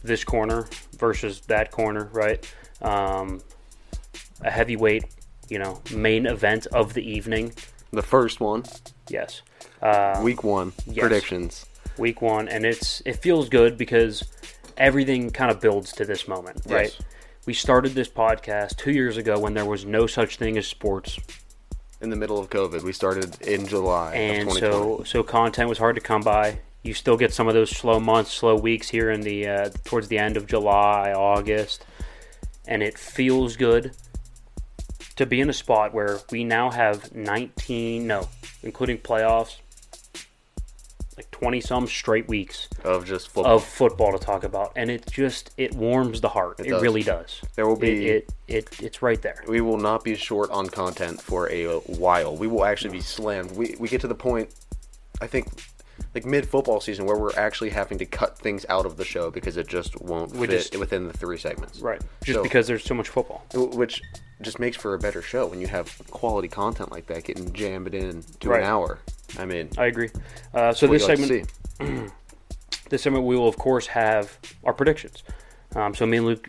[0.03, 2.45] this corner versus that corner, right?
[2.83, 3.41] Um,
[4.43, 5.05] a heavyweight,
[5.49, 7.53] you know, main event of the evening.
[7.93, 8.65] The first one,
[9.09, 9.43] Yes,
[9.83, 10.99] uh, week one, yes.
[10.99, 11.67] predictions.
[11.97, 14.23] week one, and it's it feels good because
[14.77, 16.97] everything kind of builds to this moment, right?
[17.47, 21.19] We started this podcast two years ago when there was no such thing as sports,
[22.03, 24.61] In the middle of COVID, we started in July and of 2020.
[24.61, 26.61] so so content was hard to come by.
[26.83, 30.09] You still get some of those slow months, slow weeks here in the uh, towards
[30.09, 31.85] the end of July, August,
[32.67, 33.93] and it feels good
[35.19, 38.29] to be in a spot where we now have 19, no,
[38.63, 39.57] including playoffs,
[41.17, 43.57] like 20 some straight weeks of just football.
[43.57, 46.61] of football to talk about, and it just it warms the heart.
[46.61, 46.81] It, does.
[46.81, 47.41] really does.
[47.57, 49.43] There will be- it, it, it's right there.
[49.49, 52.37] we will not be short on content for a while.
[52.37, 53.51] We will actually be slammed.
[53.53, 54.51] We we get to the point,
[55.21, 55.49] I think,
[56.15, 59.31] like mid football season where we're actually having to cut things out of the show
[59.31, 61.81] because it just won't We fit just- within the three segments.
[61.81, 63.45] Right, just So- because there's so much football.
[63.55, 64.03] Which
[64.41, 67.95] just makes for a better show when you have quality content like that getting jammed
[67.95, 68.61] in to Right.
[68.63, 68.99] an hour.
[69.39, 70.11] I mean, I agree.
[70.55, 71.51] Uh, so this you like segment,
[72.89, 75.23] this segment, we will of course have our predictions.
[75.75, 76.49] Um, so me and Luke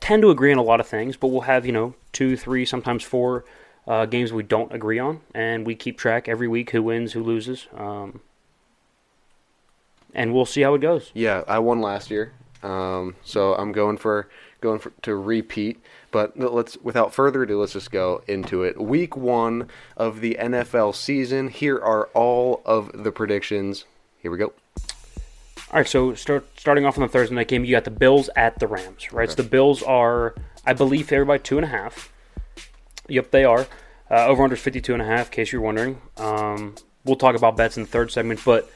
[0.00, 2.64] tend to agree on a lot of things, but we'll have you know two, three,
[2.66, 3.44] sometimes four
[3.86, 7.22] uh, games we don't agree on, and we keep track every week who wins, who
[7.22, 8.20] loses, um,
[10.14, 11.10] and we'll see how it goes.
[11.14, 14.28] Yeah, I won last year, um, so I'm going for
[14.60, 15.80] going for, to repeat.
[16.10, 18.80] But let's, without further ado, let's just go into it.
[18.80, 21.48] Week one of the NFL season.
[21.48, 23.84] Here are all of the predictions.
[24.18, 24.52] Here we go.
[25.72, 28.28] All right, so start starting off on the Thursday night game, you got the Bills
[28.34, 29.30] at the Rams, right?
[29.30, 30.34] So the Bills are,
[30.66, 32.12] I believe, favored by two and a half.
[33.08, 33.68] Yep, they are.
[34.10, 36.00] Uh, over under 52 and a half, in case you're wondering.
[36.16, 38.68] Um, we'll talk about bets in the third segment, but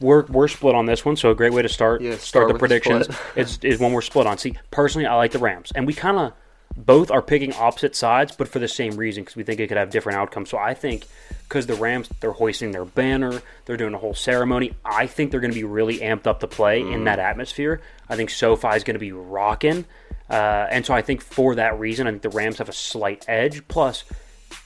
[0.00, 2.48] we're we're split on this one, so a great way to start Yeah, start, start
[2.48, 4.38] the predictions is is one we're split on.
[4.38, 6.32] See, personally, I like the Rams, and we kind of
[6.76, 9.76] Both are picking opposite sides, but for the same reason because we think it could
[9.76, 10.50] have different outcomes.
[10.50, 11.04] So I think
[11.48, 14.74] because the Rams they're hoisting their banner, they're doing a whole ceremony.
[14.84, 17.80] I think they're going to be really amped up to play in that atmosphere.
[18.08, 19.84] I think SoFi is going to be rocking,
[20.28, 23.24] uh, and so I think for that reason, I think the Rams have a slight
[23.28, 23.66] edge.
[23.68, 24.02] Plus,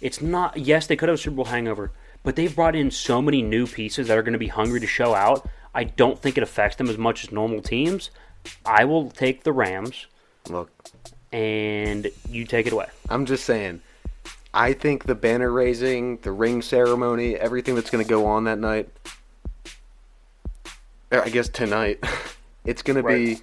[0.01, 0.57] it's not.
[0.57, 1.91] Yes, they could have a Super Bowl hangover,
[2.29, 4.87] but they've brought in so many new pieces that are going to be hungry to
[4.87, 5.49] show out.
[5.75, 8.11] I don't think it affects them as much as normal teams.
[8.67, 10.09] I will take the Rams,
[10.51, 10.71] Look,
[11.33, 12.88] and you take it away.
[13.09, 13.81] I'm just saying.
[14.53, 18.59] I think the banner raising, the ring ceremony, everything that's going to go on that
[18.59, 18.91] night,
[21.11, 22.05] er, I guess tonight,
[22.67, 23.38] it's going to be.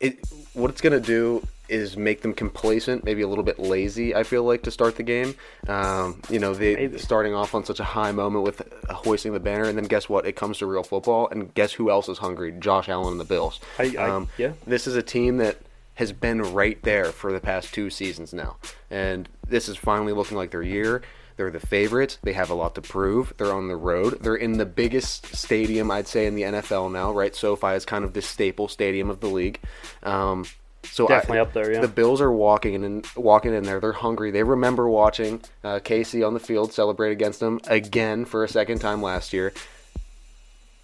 [0.00, 0.18] It
[0.56, 4.14] what it's going to do is make them complacent, maybe a little bit lazy.
[4.14, 5.34] I feel like to start the game.
[5.68, 6.98] Um, you know, they Maybe.
[6.98, 10.08] starting off on such a high moment with uh, hoisting the banner, and then guess
[10.08, 10.26] what?
[10.26, 12.52] It comes to real football, and guess who else is hungry?
[12.52, 13.60] Josh Allen and the Bills.
[13.78, 14.52] I- I- um, yeah.
[14.66, 15.56] This is a team that
[15.94, 18.56] has been right there for the past two seasons now,
[18.90, 21.02] and this is finally looking like their year.
[21.36, 22.18] They're the favorites.
[22.22, 23.34] They have a lot to prove.
[23.36, 24.22] They're on the road.
[24.22, 27.34] They're in the biggest stadium, I'd say, in the NFL now, right?
[27.34, 29.60] SoFi is kind of the staple stadium of the league.
[30.02, 30.46] Um,
[30.84, 31.80] so Definitely I, up there, yeah.
[31.80, 33.80] The Bills are walking in, walking in there.
[33.80, 34.30] They're hungry.
[34.30, 38.78] They remember watching uh, KC on the field celebrate against them again for a second
[38.78, 39.52] time last year.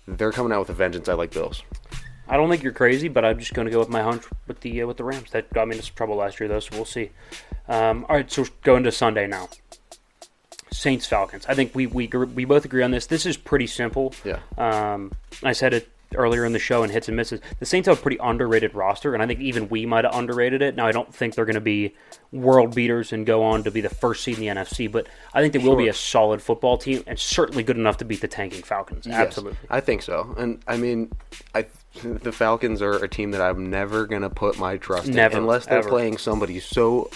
[0.07, 1.09] They're coming out with a vengeance.
[1.09, 1.63] I like Bills.
[2.29, 4.61] I don't think you're crazy, but I'm just going to go with my hunch with
[4.61, 5.31] the uh, with the Rams.
[5.31, 7.11] That got me into some trouble last year, though, so we'll see.
[7.69, 9.49] Um, all right, so going to Sunday now.
[10.73, 11.47] Saints Falcons.
[11.47, 13.07] I think we we we both agree on this.
[13.07, 14.15] This is pretty simple.
[14.25, 14.41] Yeah.
[14.57, 17.41] Um, I said it earlier in the show in hits and misses.
[17.59, 20.63] The Saints have a pretty underrated roster, and I think even we might have underrated
[20.63, 20.77] it.
[20.77, 21.95] Now I don't think they're going to be
[22.31, 25.41] world beaters and go on to be the first seed in the NFC, but I
[25.41, 28.29] think they will be a solid football team and certainly good enough to beat the
[28.29, 29.07] tanking Falcons.
[29.07, 29.59] Yes, Absolutely.
[29.71, 30.35] I think so.
[30.39, 31.13] And I mean,
[31.55, 31.67] I
[32.03, 35.67] the Falcons are a team that I'm never gonna put my trust Never, in unless
[35.67, 35.89] they're ever.
[35.89, 37.11] playing somebody so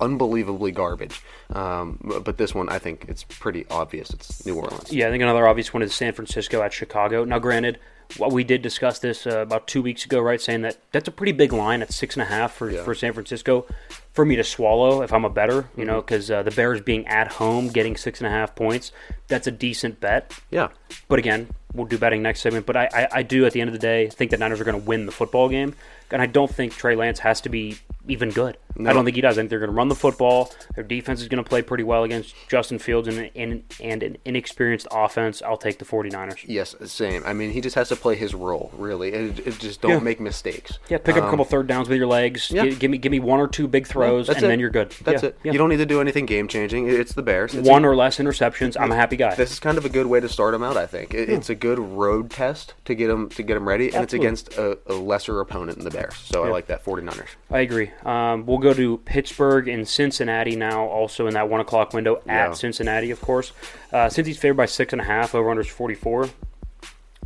[0.00, 1.20] unbelievably garbage.
[1.50, 4.10] Um, but- this one, I think it's pretty obvious.
[4.10, 4.92] It's New Orleans.
[4.92, 7.24] Yeah, I think another obvious one is San Francisco at Chicago.
[7.24, 7.78] Now, granted,
[8.16, 10.40] what we did discuss this uh, about two weeks ago, right?
[10.40, 12.82] Saying that that's a pretty big line at six and a half for, Yeah.
[12.82, 13.66] for San Francisco
[14.12, 15.84] for me to swallow if I'm a bettor, you Mm-hmm.
[15.86, 18.90] know, because uh, the Bears being at home getting six and a half points,
[19.28, 20.32] that's a decent bet.
[20.50, 20.68] Yeah,
[21.08, 22.64] But again, we'll do betting next segment.
[22.66, 24.64] But I, I, I do, at the end of the day, think that Niners are
[24.64, 25.74] going to win the football game.
[26.10, 28.56] And I don't think Trey Lance has to be even good.
[28.78, 29.36] I don't think he does.
[29.36, 30.52] I think they're going to run the football.
[30.74, 34.16] Their defense is going to play pretty well against Justin Fields and, and, and an
[34.24, 35.42] inexperienced offense.
[35.42, 36.44] I'll take the 49ers.
[36.46, 37.22] yes, same.
[37.26, 38.70] I mean, he just has to play his role.
[38.76, 39.98] Really, it, it just don't Yeah.
[39.98, 40.78] make mistakes.
[40.88, 42.50] Yeah, pick up a Um, couple third downs with your legs.
[42.50, 42.64] yeah.
[42.64, 44.48] Gi- give me give me one or two big throws, That's and it.
[44.48, 44.90] then you're good.
[45.04, 45.38] That's Yeah, it.
[45.44, 45.52] yeah.
[45.52, 46.88] You don't need to do anything game changing.
[46.88, 47.54] It's the Bears.
[47.54, 48.76] It's one or less interceptions.
[48.80, 49.34] I'm a happy guy.
[49.34, 50.76] This is kind of a good way to start them out.
[50.76, 53.92] I think it, it's a good road test to get them to get them ready,
[53.92, 56.14] and it's against a, a lesser opponent in the Bears.
[56.16, 57.28] So I like that 49ers.
[57.50, 57.90] I agree.
[58.04, 62.48] Um, we'll go to Pittsburgh and Cincinnati now, also in that one o'clock window Yeah.
[62.50, 63.52] at Cincinnati, of course.
[63.92, 65.34] Uh, Cincy's favored by six and a half.
[65.34, 66.28] Over under is 44.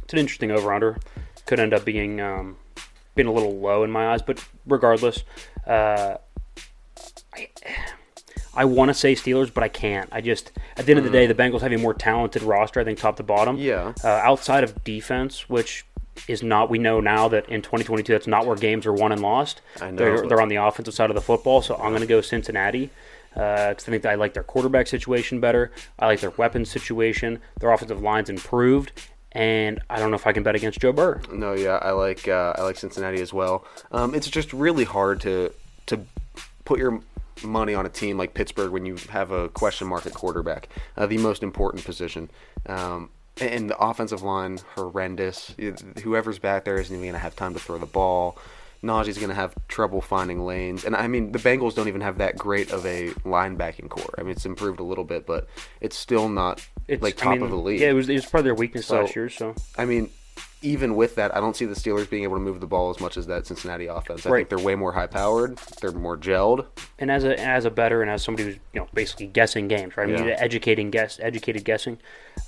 [0.03, 0.99] It's an interesting over under.
[1.47, 2.57] Could end up being um,
[3.15, 5.23] being a little low in my eyes, but regardless,
[5.67, 6.17] uh,
[7.35, 7.49] I,
[8.55, 10.09] I want to say Steelers, but I can't.
[10.13, 12.81] I just at the end of the day, the Bengals have a more talented roster.
[12.81, 13.57] I think top to bottom.
[13.59, 13.63] Mm.
[13.63, 13.93] Yeah.
[14.03, 15.85] Uh, outside of defense, which
[16.29, 19.21] is not, we know now that in 2022 that's not where games are won and
[19.21, 19.61] lost.
[19.81, 22.07] I know, They're, they're on the offensive side of the football, so I'm going to
[22.07, 22.91] go Cincinnati
[23.35, 25.73] because I think I like their quarterback situation better.
[25.99, 27.41] I like their weapons situation.
[27.61, 28.93] Their offensive line's improved,
[29.33, 31.21] and I don't know if I can bet against Joe Burrow.
[31.33, 33.65] No, yeah, I like uh, I like Cincinnati as well.
[33.91, 35.53] Um, it's just really hard to
[35.87, 36.01] to
[36.65, 37.01] put your
[37.43, 41.07] money on a team like Pittsburgh when you have a question mark at quarterback, uh,
[41.07, 42.31] the most important position.
[42.67, 45.55] Um, and the offensive line horrendous.
[46.03, 48.39] Whoever's back there isn't even going to have time to throw the ball.
[48.83, 52.19] Najee's going to have trouble finding lanes, and I mean the Bengals don't even have
[52.19, 54.15] that great of a linebacking corps.
[54.19, 55.49] I mean it's improved a little bit, but
[55.81, 57.81] it's still not It's like I top mean, of the league.
[57.81, 59.31] Yeah, it was it was part of their weakness So- last year.
[59.31, 60.11] So I mean,
[60.65, 62.99] even with that, I don't see the Steelers being able to move the ball as
[63.01, 64.25] much as that Cincinnati offense.
[64.27, 64.39] I Right.
[64.39, 65.57] think they're way more high powered.
[65.81, 66.67] They're more gelled.
[66.99, 69.97] and as a as a better and as somebody who's you know basically guessing games,
[69.97, 70.09] right?
[70.09, 70.37] I mean, Yeah.
[70.39, 71.99] educating guess, educated guessing.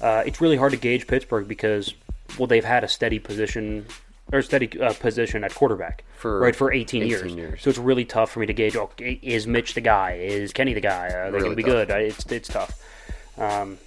[0.01, 1.95] Uh, it's really hard to gauge Pittsburgh because
[2.39, 3.87] well, they've had a steady position
[4.33, 7.33] or steady uh, position at quarterback For right for 18, 18 years.
[7.35, 7.63] years.
[7.63, 8.75] So it's really tough for me to gauge.
[8.77, 10.13] Oh, is Mitch the guy?
[10.15, 11.07] Is Kenny the guy?
[11.09, 11.89] Are they going to be tough.
[11.89, 11.91] good?
[11.91, 12.73] It's it's tough.
[13.39, 13.79] Um,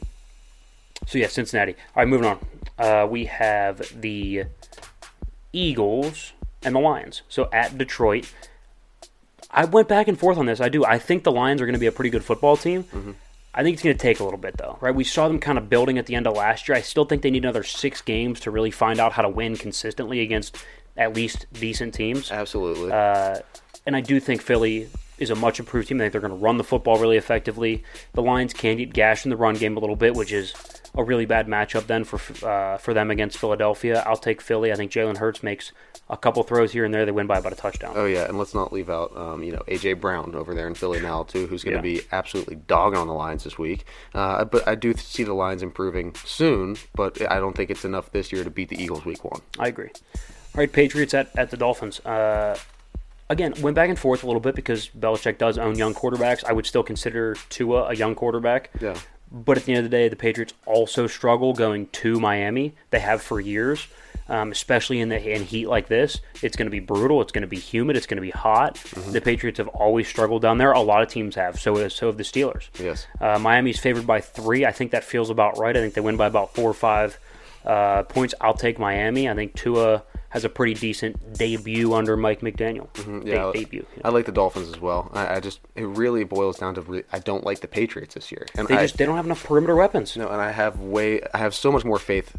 [1.07, 1.73] so yeah, Cincinnati.
[1.95, 2.39] All right, moving on.
[2.79, 4.45] Uh, we have the
[5.51, 7.21] Eagles and the Lions.
[7.27, 8.31] So at Detroit,
[9.51, 10.61] I went back and forth on this.
[10.61, 10.85] I do.
[10.85, 12.83] I think the Lions are going to be a pretty good football team.
[12.83, 13.11] Mm-hmm.
[13.53, 14.93] I think it's going to take a little bit, though, right?
[14.93, 16.77] We saw them kind of building at the end of last year.
[16.77, 19.57] I still think they need another six games to really find out how to win
[19.57, 20.55] consistently against
[20.95, 22.31] at least decent teams.
[22.31, 22.91] Absolutely.
[22.91, 23.39] Uh,
[23.85, 24.89] and I do think Philly
[25.19, 25.97] is a much improved team.
[25.97, 27.83] I think they're going to run the football really effectively.
[28.13, 30.53] The Lions can get gashed in the run game a little bit, which is
[30.97, 34.03] a really bad matchup then for uh, for them against Philadelphia.
[34.07, 34.71] I'll take Philly.
[34.71, 35.71] I think Jalen Hurts makes
[36.09, 37.05] a couple throws here and there.
[37.05, 37.93] They win by about a touchdown.
[37.95, 40.73] Oh yeah, and let's not leave out um, you know AJ Brown over there in
[40.73, 41.99] Philly now too, who's going to Yeah.
[42.01, 43.85] be absolutely dogging on the Lions this week.
[44.15, 48.11] Uh, but I do see the Lions improving soon, but I don't think it's enough
[48.11, 49.41] this year to beat the Eagles week one.
[49.59, 49.89] I agree.
[50.15, 51.99] All right, Patriots at, at the Dolphins.
[51.99, 52.57] Uh,
[53.29, 56.43] again, went back and forth a little bit because Belichick does own young quarterbacks.
[56.43, 58.71] I would still consider Tua a young quarterback.
[58.81, 58.95] Yeah.
[59.31, 62.73] But at the end of the day, the Patriots also struggle going to Miami.
[62.89, 63.87] They have for years,
[64.27, 66.19] um, especially in the in heat like this.
[66.41, 67.21] It's going to be brutal.
[67.21, 67.95] It's going to be humid.
[67.95, 68.77] It's going to be hot.
[69.09, 70.71] The Patriots have always struggled down there.
[70.71, 71.59] A lot of teams have.
[71.59, 72.69] So so have the Steelers.
[72.79, 73.05] Yes.
[73.21, 74.65] Uh, Miami's favored by three.
[74.65, 75.77] I think that feels about right.
[75.77, 77.19] I think they win by about four or five
[77.63, 78.33] uh, points.
[78.41, 79.29] I'll take Miami.
[79.29, 82.87] I think Tua has a pretty decent debut under Mike McDaniel.
[82.93, 83.27] Mm-hmm.
[83.27, 83.85] Yeah, debut.
[84.03, 85.09] I like the Dolphins as well.
[85.13, 88.31] I, I just it really boils down to re- I don't like the Patriots this
[88.31, 90.15] year, and They I, just they don't have enough perimeter weapons.
[90.15, 92.35] no, and I have way I have so much more faith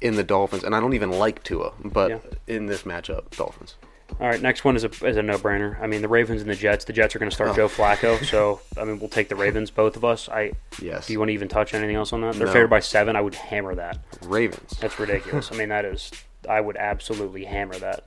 [0.00, 2.18] in the Dolphins, and I don't even like Tua, but Yeah.
[2.46, 3.76] in this matchup, Dolphins.
[4.20, 5.80] All right, next one is a is a no brainer.
[5.82, 6.84] I mean, the Ravens and the Jets.
[6.84, 7.54] The Jets are going to start Oh.
[7.54, 10.28] Joe Flacco, so I mean, we'll take the Ravens, both of us.
[10.28, 11.08] I Yes.
[11.08, 12.36] do you want to even touch anything else on that?
[12.36, 12.52] They're No.
[12.52, 13.16] favored by seven.
[13.16, 13.98] I would hammer that.
[14.22, 14.76] Ravens.
[14.80, 15.50] That's ridiculous.
[15.52, 16.12] I mean, that is.
[16.46, 18.04] I would absolutely hammer that.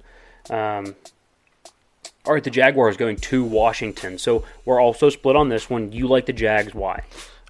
[0.49, 0.95] Um,
[2.25, 4.17] all right, the Jaguars going to Washington.
[4.17, 5.91] So we're also split on this one.
[5.91, 6.73] You like the Jags?
[6.73, 7.03] Why?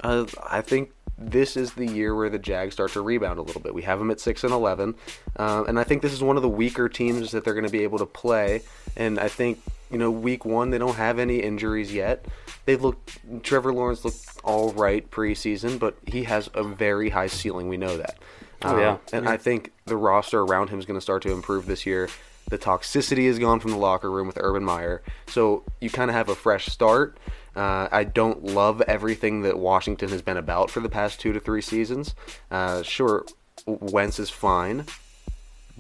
[0.04, 3.62] Uh, I think this is the year where the Jags start to rebound a little
[3.62, 3.73] bit.
[3.73, 4.95] We have them at six and eleven,
[5.36, 7.71] um, and I think this is one of the weaker teams that they're going to
[7.71, 8.62] be able to play.
[8.95, 9.60] And I think
[9.91, 12.25] you know, week one they don't have any injuries yet.
[12.65, 12.97] They look
[13.43, 17.67] Trevor Lawrence looked all right preseason, but he has a very high ceiling.
[17.67, 18.17] We know that.
[18.63, 18.98] Oh, yeah.
[19.13, 22.10] and I think the roster around him is going to start to improve this year.
[22.50, 26.15] The toxicity is gone from the locker room with Urban Meyer, so you kind of
[26.15, 27.17] have a fresh start.
[27.56, 31.39] Uh, I don't love everything that Washington has been about for the past two to
[31.39, 32.15] three seasons.
[32.50, 33.26] Uh, sure,
[33.65, 34.86] Wentz is fine,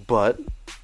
[0.07, 0.39] but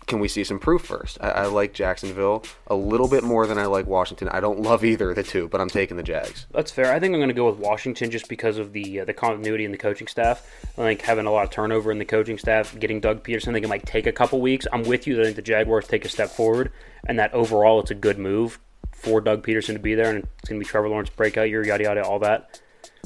[0.08, 1.18] can we see some proof first?
[1.22, 4.30] I, I like Jacksonville a little bit more than I like Washington.
[4.30, 6.46] I don't love either of the two, but I'm taking the Jags.
[6.52, 6.94] That's fair.
[6.94, 9.66] I think I'm going to go with Washington just because of the uh, the continuity
[9.66, 10.48] in the coaching staff.
[10.78, 13.54] I think having a lot of turnover in the coaching staff, getting Doug Pederson, I
[13.54, 14.68] think it might take a couple weeks.
[14.72, 15.20] I'm with you.
[15.20, 16.72] I think the Jaguars take a step forward,
[17.08, 18.60] and that overall it's a good move
[18.92, 21.66] for Doug Pederson to be there, and it's going to be Trevor Lawrence breakout year,
[21.66, 22.62] yada yada, all that.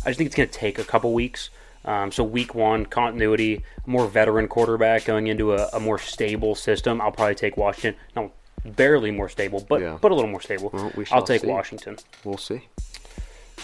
[0.06, 1.50] I just think it's going to take a couple weeks.
[1.86, 7.00] Um, so week one, continuity, more veteran quarterback going into a, a more stable system.
[7.02, 8.00] I'll probably take Washington.
[8.16, 8.32] No,
[8.66, 9.98] barely more stable, but Yeah.
[10.02, 10.70] but a little more stable.
[10.74, 11.48] Well, we I'll take see.
[11.48, 11.98] Washington.
[12.26, 12.68] We'll see.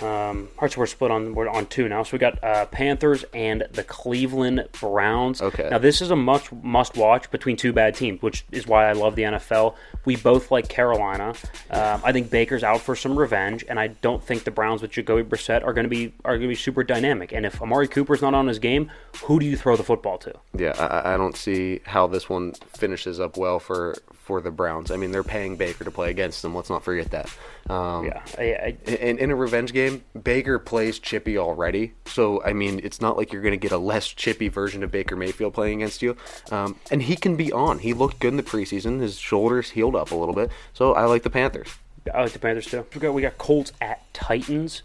[0.02, 2.04] Um, all right, so we're split on we're on two now.
[2.04, 5.42] So we got uh, Panthers and the Cleveland Browns.
[5.42, 5.70] Okay.
[5.70, 8.94] Now this is a must must watch between two bad teams, which is why I
[8.94, 9.76] love the NFL.
[10.06, 11.34] We both like Carolina.
[11.70, 14.92] Um, I think Baker's out for some revenge, and I don't think the Browns with
[14.92, 17.32] Jacoby Brissett are going to be are going to be super dynamic.
[17.32, 18.92] And if Amari Cooper's not on his game,
[19.24, 20.34] who do you throw the football to?
[20.58, 24.90] Yeah, I, I don't see how this one finishes up well for for the Browns.
[24.90, 26.56] I mean, they're paying Baker to play against them.
[26.56, 27.30] Let's not forget that.
[27.72, 29.85] Um, Yeah, I, I, In, in a revenge game,
[30.22, 31.94] Baker plays chippy already.
[32.06, 34.92] So, I mean, it's not like you're going to get a less chippy version of
[34.92, 36.16] Baker Mayfield playing against you.
[36.52, 37.80] Um, and he can be on.
[37.80, 39.00] He looked good in the preseason.
[39.02, 40.52] His shoulders healed up a little bit.
[40.74, 41.70] So, I like the Panthers.
[42.14, 42.86] I like the Panthers too.
[42.94, 44.84] We got we got Colts at Titans,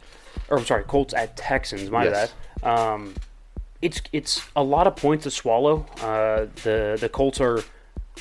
[0.49, 1.91] or I'm sorry, Colts at Texans.
[1.91, 2.33] My Yes.
[2.63, 2.93] bad.
[2.93, 3.15] Um,
[3.83, 5.85] it's it's a lot of points to swallow.
[6.01, 7.63] Uh, the the Colts are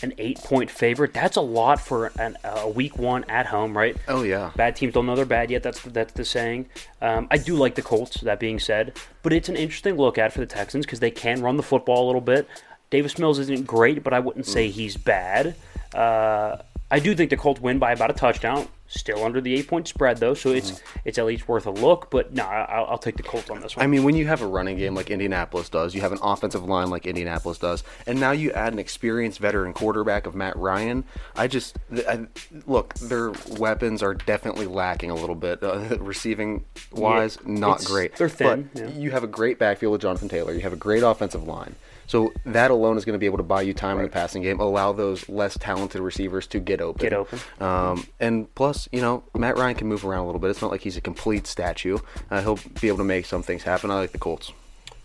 [0.02, 1.14] an eight point favorite.
[1.14, 3.96] That's a lot for an, a week one at home, right?
[4.08, 4.52] Oh, yeah.
[4.56, 5.64] Bad teams don't know they're bad yet.
[5.64, 6.68] That's that's the saying.
[7.02, 8.22] Um, I do like the Colts.
[8.22, 11.42] That being said, but it's an interesting look at for the Texans because they can
[11.42, 12.48] run the football a little bit.
[12.90, 15.56] Davis Mills isn't great, but I wouldn't say he's bad.
[15.94, 16.58] Uh,
[16.90, 18.68] I do think the Colts win by about a touchdown.
[18.91, 22.10] Still under the eight point spread though, so it's it's at least worth a look.
[22.10, 23.84] But no, I'll, I'll take the Colts on this one.
[23.84, 26.63] I mean, when you have a running game like Indianapolis does, you have an offensive
[26.65, 31.04] line like Indianapolis does, and now you add an experienced veteran quarterback of Matt Ryan.
[31.36, 32.25] I just I,
[32.65, 38.15] look, their weapons are definitely lacking a little bit, uh, receiving wise, Yeah, not great.
[38.15, 38.89] they're thin, But yeah.
[38.89, 40.52] you have a great backfield with Jonathan Taylor.
[40.54, 41.75] You have a great offensive line.
[42.10, 44.41] So that alone is going to be able to buy you time in the passing
[44.41, 47.00] game, allow those less talented receivers to get open.
[47.00, 47.39] Get open.
[47.60, 50.50] Um, and plus, you know, Matt Ryan can move around a little bit.
[50.50, 52.00] It's not like he's a complete statue.
[52.32, 53.91] Uh, he'll be able to make some things happen.
[53.91, 54.52] I like the Colts.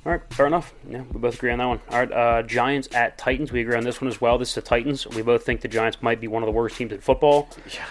[0.07, 0.73] All right, fair enough.
[0.89, 1.81] Yeah, we both agree on that one.
[1.91, 3.53] All right, uh, Giants at Titans.
[3.53, 4.39] We agree on this one as well.
[4.39, 5.07] This is the Titans.
[5.07, 7.51] We both think the Giants might be one of the worst teams in football.
[7.71, 7.85] Yeah,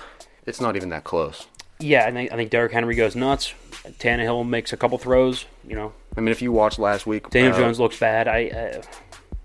[0.48, 1.46] it's not even that close.
[1.80, 3.54] Yeah, I think I think Derrick Henry goes nuts.
[4.00, 5.46] Tannehill makes a couple throws.
[5.68, 8.28] You know, I mean, if you watched last week, Daniel uh, Jones looks bad.
[8.28, 8.82] I uh,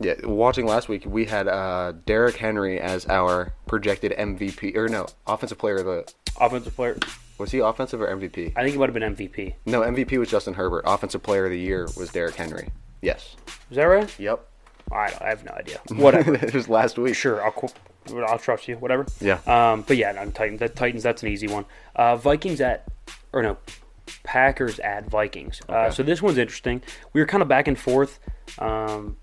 [0.00, 5.06] yeah, watching last week, we had uh, Derrick Henry as our projected MVP or no
[5.26, 6.98] offensive player of the offensive player.
[7.38, 8.52] Was he offensive or MVP?
[8.56, 9.54] I think he might have been MVP.
[9.66, 10.82] No, MVP was Justin Herbert.
[10.84, 12.70] Offensive Player of the Year was Derrick Henry.
[13.00, 13.36] Yes.
[13.70, 14.12] Is that right?
[14.18, 14.44] Yep.
[14.90, 15.80] I, don't, I have no idea.
[15.92, 16.34] Whatever.
[16.44, 17.14] it was last week.
[17.14, 17.72] sure, I'll
[18.26, 18.76] I'll trust you.
[18.76, 19.06] Whatever.
[19.20, 19.38] Yeah.
[19.46, 20.60] Um, but yeah, no, Titans.
[20.60, 21.02] That Titans.
[21.02, 21.64] That's an easy one.
[21.94, 22.88] Uh, Vikings at,
[23.32, 23.58] or no,
[24.22, 25.60] Packers at Vikings.
[25.68, 26.82] Uh, so this one's interesting.
[27.12, 28.18] We were kind of back and forth.
[28.58, 29.16] Um,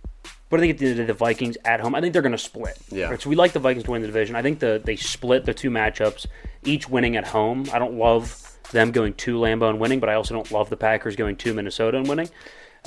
[0.50, 2.22] but I think at the end of the the Vikings at home, I think they're
[2.22, 2.78] going to split.
[2.92, 3.10] Yeah.
[3.10, 4.36] Right, so we like the Vikings to win the division.
[4.36, 6.28] I think the they split the two matchups,
[6.64, 7.66] each winning at home.
[7.74, 10.78] I don't love them going to Lambeau and winning, but I also don't love the
[10.78, 12.28] Packers going to Minnesota and winning.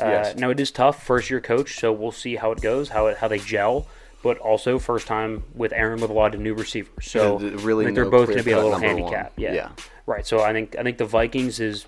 [0.01, 0.37] Uh, Yes.
[0.37, 3.17] Now it is tough, first year coach, so we'll see how it goes, how it,
[3.19, 3.87] how they gel.
[4.23, 7.85] But also first time with Aaron with a lot of new receivers, so uh, really
[7.85, 9.33] I think they're both going to be a little handicap.
[9.37, 9.53] Yeah.
[9.53, 9.69] Yeah.
[10.07, 10.27] right.
[10.27, 11.87] So I think I think the Vikings is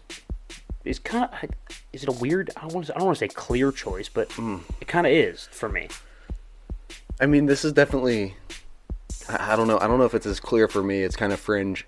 [0.84, 1.50] is kind of
[1.92, 2.50] is it a weird?
[2.56, 4.58] I don't want to I don't want to say clear choice, but Hmm.
[4.80, 5.88] it kind of is for me.
[7.20, 8.36] I mean, this is definitely.
[9.28, 9.78] I I don't know.
[9.80, 11.02] I don't know if it's as clear for me.
[11.02, 11.84] It's kind of fringe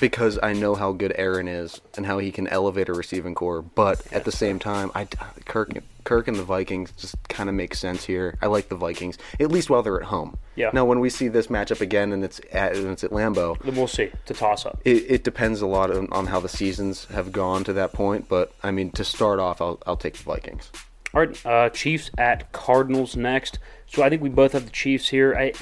[0.00, 3.62] because I know how good Aaron is and how he can elevate a receiving corps.
[3.62, 5.04] But at the same time, I
[5.46, 5.70] Kirk
[6.04, 8.36] Kirk and the Vikings just kind of make sense here.
[8.42, 10.36] I like the Vikings at least while they're at home.
[10.56, 10.70] Yeah.
[10.72, 13.74] Now, when we see this matchup again and it's at and it's at Lambeau, Then
[13.76, 14.10] we'll see.
[14.26, 14.80] To toss up.
[14.84, 18.28] it, it depends a lot on, on how the seasons have gone to that point.
[18.28, 20.70] But I mean, to start off, I'll I'll take the Vikings.
[21.14, 23.58] All right, uh, Chiefs at Cardinals next.
[23.86, 25.34] So I think we both have the Chiefs here.
[25.38, 25.52] I,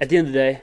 [0.00, 0.60] at the end of the day,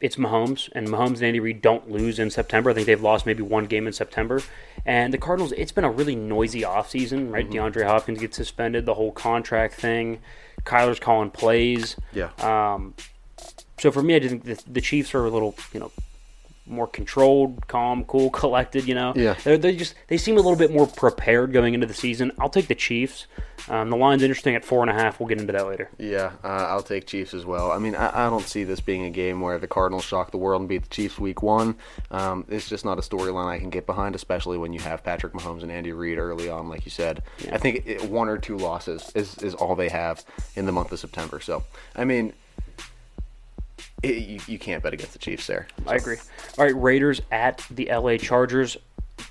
[0.00, 2.70] it's Mahomes, and Mahomes and Andy Reid don't lose in September.
[2.70, 4.42] I think they've lost maybe one game in September.
[4.84, 7.48] And the Cardinals, it's been a really noisy offseason, right?
[7.48, 10.20] DeAndre Hopkins gets suspended, the whole contract thing.
[10.64, 11.96] Kyler's calling plays.
[12.12, 12.30] Yeah.
[12.38, 12.94] Um,
[13.78, 15.92] so for me, I just think the, the Chiefs are a little, you know,
[16.66, 18.86] more controlled, calm, cool, collected.
[18.86, 19.34] You know, Yeah.
[19.44, 22.32] They're, they just they seem a little bit more prepared going into the season.
[22.38, 23.26] I'll take the Chiefs.
[23.68, 25.18] Um, the line's interesting at four and a half.
[25.18, 25.88] We'll get into that later.
[25.98, 27.72] Yeah, uh, I'll take Chiefs as well.
[27.72, 30.36] I mean, I, I don't see this being a game where the Cardinals shock the
[30.36, 31.76] world and beat the Chiefs week one.
[32.10, 35.32] Um, it's just not a storyline I can get behind, especially when you have Patrick
[35.32, 37.22] Mahomes and Andy Reid early on, like you said.
[37.50, 40.24] I think it, one or two losses is, is all they have
[40.54, 41.40] in the month of September.
[41.40, 41.64] So,
[41.96, 42.34] I mean,
[44.02, 45.66] it, you, you can't bet against the Chiefs there.
[45.86, 46.16] I agree.
[46.58, 48.76] All right, Raiders at the LA Chargers.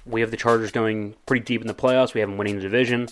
[0.06, 2.14] We have the Chargers going pretty deep in the playoffs.
[2.14, 3.08] We have them winning the division.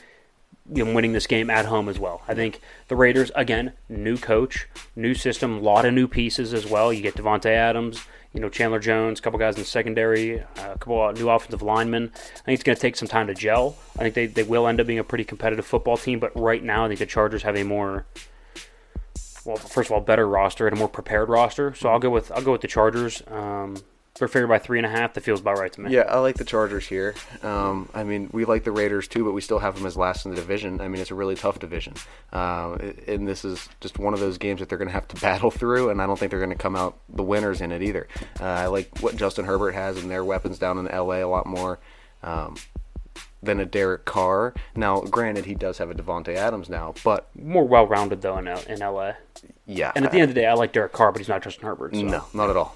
[0.74, 2.22] You know, winning this game at home as well.
[2.26, 6.65] I think the Raiders again, new coach, new system, a lot of new pieces as
[6.65, 6.93] well.
[6.93, 10.46] You get Davante Adams, you know Chandler Jones, a couple guys in the secondary, uh,
[10.58, 12.12] a couple of new offensive linemen.
[12.13, 13.76] I think it's going to take some time to gel.
[13.96, 16.63] I think they, they will end up being a pretty competitive football team, but right
[16.63, 18.06] now I think the Chargers have a more
[19.45, 21.73] well, first of all, better roster and a more prepared roster.
[21.75, 23.21] So I'll go with I'll go with the Chargers.
[23.27, 23.77] Um,
[24.19, 25.15] they're favored by three and a half.
[25.15, 25.91] That feels about right to me.
[25.91, 27.15] Yeah, I like the Chargers here.
[27.41, 30.25] Um, I mean, we like the Raiders too, but we still have them as last
[30.25, 30.82] in the division.
[30.82, 31.95] I mean, it's a really tough division,
[32.32, 32.77] uh,
[33.08, 35.49] and this is just one of those games that they're going to have to battle
[35.49, 35.89] through.
[35.89, 38.08] And I don't think they're going to come out the winners in it either.
[38.39, 41.45] Uh, I like what Justin Herbert has and their weapons down in LA a lot
[41.47, 41.79] more.
[42.21, 42.56] Um,
[43.41, 44.53] than a Derek Carr.
[44.73, 48.47] Now, granted, he does have a Davante Adams now, but More well rounded though in
[48.47, 49.13] L- in LA.
[49.65, 51.41] Yeah, And at the end of the day, I like Derek Carr, but he's not
[51.41, 51.95] Justin Herbert.
[51.95, 52.01] So.
[52.01, 52.75] no, not at all.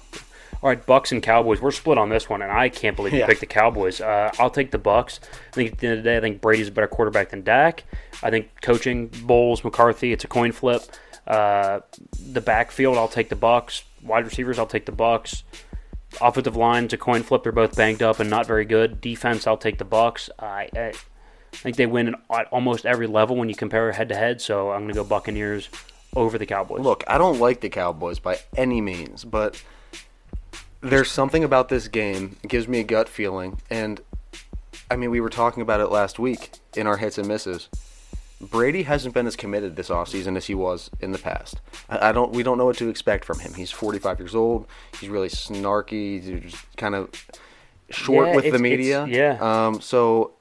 [0.62, 1.60] All right, Bucs and Cowboys.
[1.60, 3.26] We're split on this one, and I can't believe you Yeah.
[3.26, 4.00] picked the Cowboys.
[4.00, 5.20] Uh, I'll take the Bucs.
[5.52, 7.42] I think at the end of the day, I think Brady's a better quarterback than
[7.42, 7.84] Dak.
[8.22, 10.82] I think coaching Bowles, McCarthy, it's a coin flip.
[11.26, 11.80] Uh,
[12.32, 13.82] the backfield, I'll take the Bucs.
[14.02, 15.42] Wide receivers, I'll take the Bucs.
[16.20, 17.42] Offensive line's a coin flip.
[17.42, 19.00] They're both banged up and not very good.
[19.00, 20.30] Defense, I'll take the Bucs.
[20.38, 20.92] I, I
[21.52, 24.40] think they win at almost every level when you compare head to head.
[24.40, 25.68] So I'm going to go Buccaneers
[26.18, 26.80] over the Cowboys.
[26.80, 29.62] Look, I don't like the Cowboys by any means, but
[30.80, 34.00] there's something about this game that gives me a gut feeling, and
[34.90, 37.68] I mean, we were talking about it last week in our hits and misses.
[38.40, 41.60] Brady hasn't been as committed this offseason as he was in the past.
[41.88, 42.32] I, I don't.
[42.32, 43.52] We don't know what to expect from him.
[43.54, 44.66] He's 45 years old.
[45.00, 46.22] He's really snarky.
[46.22, 47.10] He's just kind of
[47.90, 49.06] short Yeah, with the media.
[49.08, 49.38] yeah.
[49.40, 49.80] Um.
[49.80, 50.32] So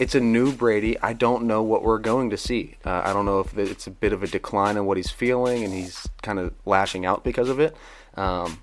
[0.00, 0.98] it's a new Brady.
[1.00, 2.76] I don't know what we're going to see.
[2.86, 5.62] Uh, I don't know if it's a bit of a decline in what he's feeling
[5.62, 7.76] and he's kind of lashing out because of it.
[8.14, 8.62] Um,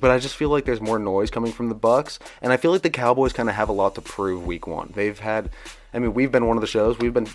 [0.00, 2.70] but I just feel like there's more noise coming from the Bucs, and I feel
[2.70, 4.92] like the Cowboys kind of have a lot to prove week one.
[4.94, 5.50] They've had,
[5.92, 6.98] I mean, we've been one of the shows.
[6.98, 7.28] We've been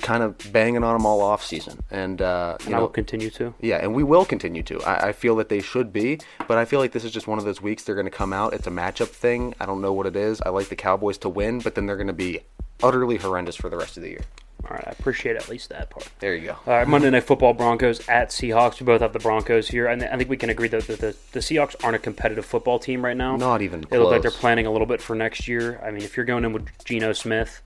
[0.00, 2.90] kind of banging on them all off season, and uh, you and I know, will
[2.90, 3.54] continue to.
[3.60, 4.82] yeah, and we will continue to.
[4.82, 7.38] I, I feel that they should be, but I feel like this is just one
[7.38, 8.54] of those weeks they're going to come out.
[8.54, 9.54] It's a matchup thing.
[9.60, 10.40] I don't know what it is.
[10.42, 12.40] I like the Cowboys to win, but then they're going to be
[12.82, 14.22] utterly horrendous for the rest of the year.
[14.64, 16.08] All right, I appreciate at least that part.
[16.20, 16.52] There you go.
[16.66, 18.80] All right, Monday Night Football Broncos at Seahawks.
[18.80, 21.16] We both have the Broncos here, and I think we can agree that the, the,
[21.32, 23.36] the Seahawks aren't a competitive football team right now.
[23.36, 25.78] Not even They look like they're planning a little bit for next year.
[25.84, 27.60] I mean, if you're going in with Geno Smith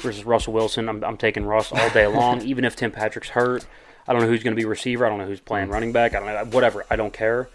[0.00, 3.64] versus Russell Wilson, I'm, I'm taking Russ all day long, even if Tim Patrick's hurt.
[4.06, 5.06] I don't know who's going to be receiver.
[5.06, 6.14] I don't know who's playing running back.
[6.14, 6.54] I don't know.
[6.54, 6.84] Whatever.
[6.90, 7.48] I don't care.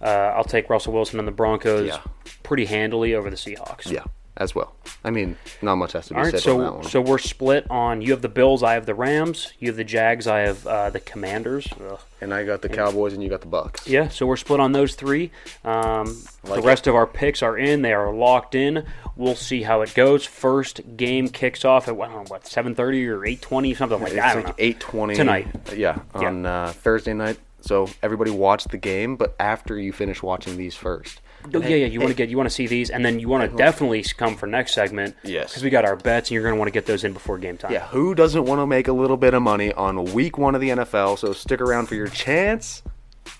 [0.00, 0.04] Uh,
[0.36, 1.98] I'll take Russell Wilson and the Broncos Yeah.
[2.44, 3.90] pretty handily over the Seahawks.
[3.90, 4.04] Yeah,
[4.38, 4.74] as well.
[5.04, 6.84] I mean, not much has to be All right, said on that so one.
[6.84, 8.00] so we're split on.
[8.00, 9.52] You have the Bills, I have the Rams.
[9.58, 11.68] You have the Jags, I have uh, the Commanders.
[11.90, 12.00] Ugh.
[12.20, 13.86] and I got the Cowboys, and you got the Bucs.
[13.86, 15.30] Yeah, so we're split on those three.
[15.64, 18.84] Um, Like the rest of our picks are in; they are locked in.
[19.16, 20.24] We'll see how it goes.
[20.24, 24.24] First game kicks off at what, what seven thirty or eight twenty, something like that.
[24.24, 25.48] I don't like eight twenty Tonight.
[25.76, 27.38] Yeah, on Uh, Thursday night.
[27.60, 31.20] So everybody watch the game, but after you finish watching these first.
[31.54, 31.86] Oh, yeah, yeah.
[31.86, 33.56] You want to get, you want to see these, and then you want to uh-huh.
[33.56, 35.16] definitely come for next segment.
[35.22, 35.50] Yes.
[35.50, 37.38] because we got our bets, and you're going to want to get those in before
[37.38, 37.72] game time.
[37.72, 40.60] Yeah, who doesn't want to make a little bit of money on week one of
[40.60, 41.18] the NFL?
[41.18, 42.82] So stick around for your chance.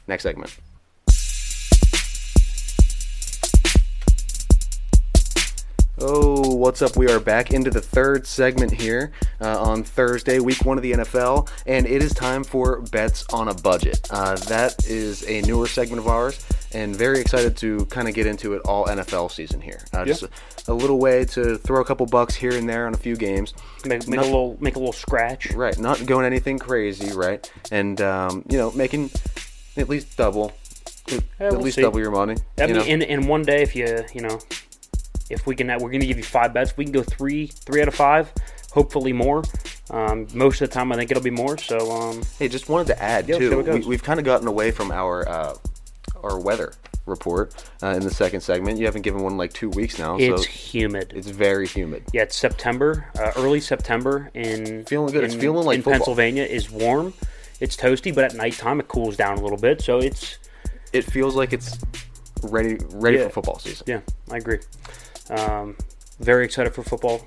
[0.06, 0.56] Next segment.
[6.00, 6.96] Oh, what's up?
[6.96, 10.90] We are back into the third segment here uh, on Thursday, week one of the
[10.90, 14.04] NFL, and it is time for Bets on a Budget.
[14.10, 18.26] Uh, that is a newer segment of ours, and very excited to kind of get
[18.26, 19.84] into it all NFL season here.
[19.92, 20.30] Uh, Just a,
[20.66, 23.54] a little way to throw a couple bucks here and there on a few games.
[23.84, 25.52] make, make a little make a little scratch.
[25.52, 27.48] Right, not going anything crazy, right?
[27.70, 29.10] And um, you know, making
[29.76, 30.52] at least double,
[31.38, 31.82] at we'll least see.
[31.82, 32.34] double your money.
[32.58, 32.82] You mean, know?
[32.82, 34.40] in in one day, if you you know,
[35.30, 36.76] if we can, we're going to give you five bets.
[36.76, 38.32] We can go three three out of five,
[38.72, 39.42] hopefully more.
[39.90, 41.56] Um, most of the time, I think it'll be more.
[41.58, 43.62] So um, hey, just wanted to add Yeah, too.
[43.62, 45.54] We, we've kind of gotten away from our uh,
[46.22, 46.72] our weather
[47.06, 48.78] report uh, in the second segment.
[48.78, 51.12] You haven't given one in like two weeks now, it's so humid.
[51.16, 52.04] it's very humid.
[52.12, 55.24] yeah, it's September, uh, early September in Feeling good.
[55.24, 56.00] It's feeling like in football.
[56.00, 57.14] Pennsylvania is warm.
[57.60, 59.80] It's toasty, but at nighttime it cools down a little bit.
[59.80, 60.38] So it's
[60.92, 61.78] It feels like it's
[62.42, 63.24] ready ready Yeah.
[63.24, 63.84] for football season.
[63.88, 64.00] yeah,
[64.30, 64.58] I agree.
[65.30, 65.76] Um,
[66.20, 67.22] very excited for football.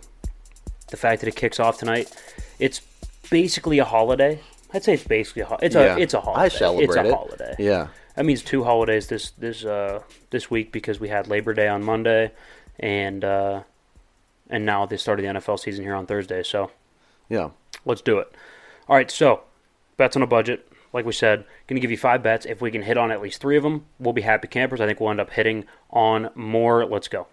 [0.89, 2.13] The fact that it kicks off tonight,
[2.59, 2.81] it's
[3.29, 4.39] basically a holiday.
[4.73, 5.95] I'd say it's basically a ho- it's Yeah.
[5.95, 6.41] a it's a holiday.
[6.45, 7.13] I celebrate it's a it.
[7.13, 7.55] holiday.
[7.59, 11.67] Yeah, That means two holidays this this uh this week because we had Labor Day
[11.67, 12.31] on Monday,
[12.79, 13.63] and uh,
[14.49, 16.43] and now the start of the NFL season here on Thursday.
[16.43, 16.71] So
[17.29, 17.49] yeah.
[17.85, 18.31] let's do it.
[18.89, 19.41] All right, so
[19.97, 20.67] bets on a budget.
[20.93, 22.45] Like we said, going to give you five bets.
[22.45, 24.81] If we can hit on at least three of them, we'll be happy campers.
[24.81, 26.85] I think we'll end up hitting on more.
[26.85, 27.27] Let's go.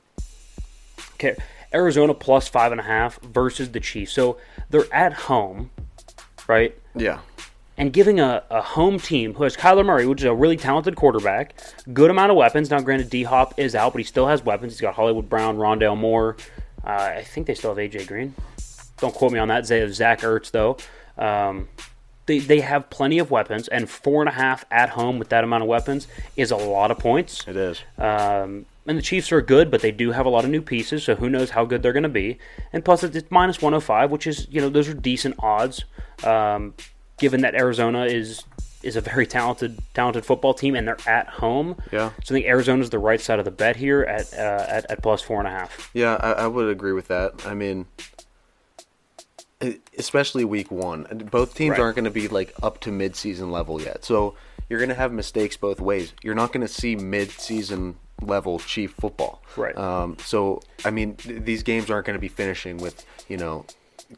[1.19, 1.35] Okay,
[1.75, 4.13] Arizona plus five and a half versus the Chiefs.
[4.13, 4.39] So
[4.71, 5.71] they're at home,
[6.47, 6.75] right?
[6.95, 7.19] Yeah.
[7.77, 10.97] and giving a, a home team who has Kyler Murray, which is a really talented
[10.97, 11.55] quarterback,
[11.93, 12.71] good amount of weapons.
[12.71, 14.73] Now, granted, D Hop is out, but he still has weapons.
[14.75, 16.37] He's got Hollywood Brown, Rondale Moore.
[16.85, 18.35] Uh, I think they still have AJ Green.
[18.99, 19.67] Don't quote me on that.
[19.67, 20.77] They have Zach Ertz though.
[21.17, 21.69] Um,
[22.29, 25.43] they they have plenty of weapons, and four and a half at home with that
[25.43, 26.07] amount of weapons
[26.37, 27.45] is a lot of points.
[27.49, 27.83] It is.
[27.99, 31.05] Um, and the Chiefs are good, but they do have a lot of new pieces,
[31.05, 32.39] so who knows how good they're going to be.
[32.73, 35.85] And plus, it's minus 105, which is, you know, those are decent odds,
[36.25, 36.75] um,
[37.19, 38.45] given that Arizona is
[38.81, 41.77] is a very talented talented football team, and they're at home.
[41.91, 42.11] Yeah.
[42.23, 45.03] So I think Arizona's the right side of the bet here at uh, at, at
[45.03, 45.91] plus four and a half.
[45.95, 47.45] Yeah, I, I would agree with that.
[47.45, 47.87] I mean,
[49.97, 51.81] especially week one, both teams Right.
[51.81, 54.05] aren't going to be like up to mid-season level yet.
[54.05, 54.35] So
[54.69, 56.13] you're going to have mistakes both ways.
[56.23, 59.43] You're not going to see mid-season level Chief football.
[59.57, 59.77] Right.
[59.77, 63.65] Um, so I mean, th- these games aren't going to be finishing with you know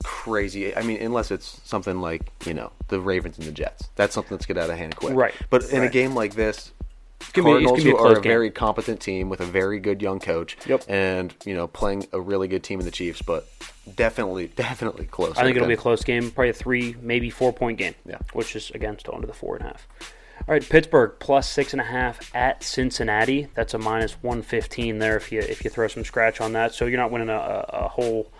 [0.04, 0.74] crazy.
[0.76, 3.88] I mean, unless it's something like you know the Ravens and the Jets.
[3.96, 5.14] That's something that's get out of hand quick.
[5.14, 5.34] Right.
[5.50, 6.72] But in a game like this.
[7.32, 8.30] Gonna be- it's Cardinals be a who close are a game.
[8.32, 10.56] very competent team with a very good young coach.
[10.66, 10.84] Yep.
[10.88, 13.48] And you know, playing a really good team in the Chiefs, but
[13.94, 15.36] definitely, definitely close.
[15.36, 17.94] I think it'll be a close game, probably a three, maybe four point game.
[18.06, 18.18] Yeah.
[18.32, 19.88] Which is again still under the four and a half.
[20.48, 23.48] All right, Pittsburgh plus six and a half at Cincinnati.
[23.54, 26.74] That's a minus one fifteen there if you if you throw some scratch on that.
[26.74, 28.30] So you're not winning a, a whole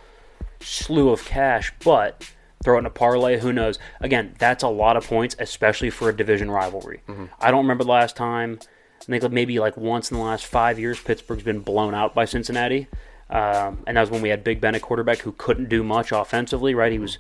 [0.61, 2.31] slew of cash, but
[2.63, 3.39] throw it in a parlay.
[3.41, 3.79] Who knows?
[4.01, 7.01] Again, that's a lot of points, especially for a division rivalry.
[7.41, 8.59] I don't remember the last time.
[9.03, 12.27] I think maybe like once in the last five years, Pittsburgh's been blown out by
[12.27, 12.87] Cincinnati,
[13.31, 16.13] um, and that was when we had Big Ben at quarterback who couldn't do much
[16.13, 16.75] offensively.
[16.75, 17.19] Right, he was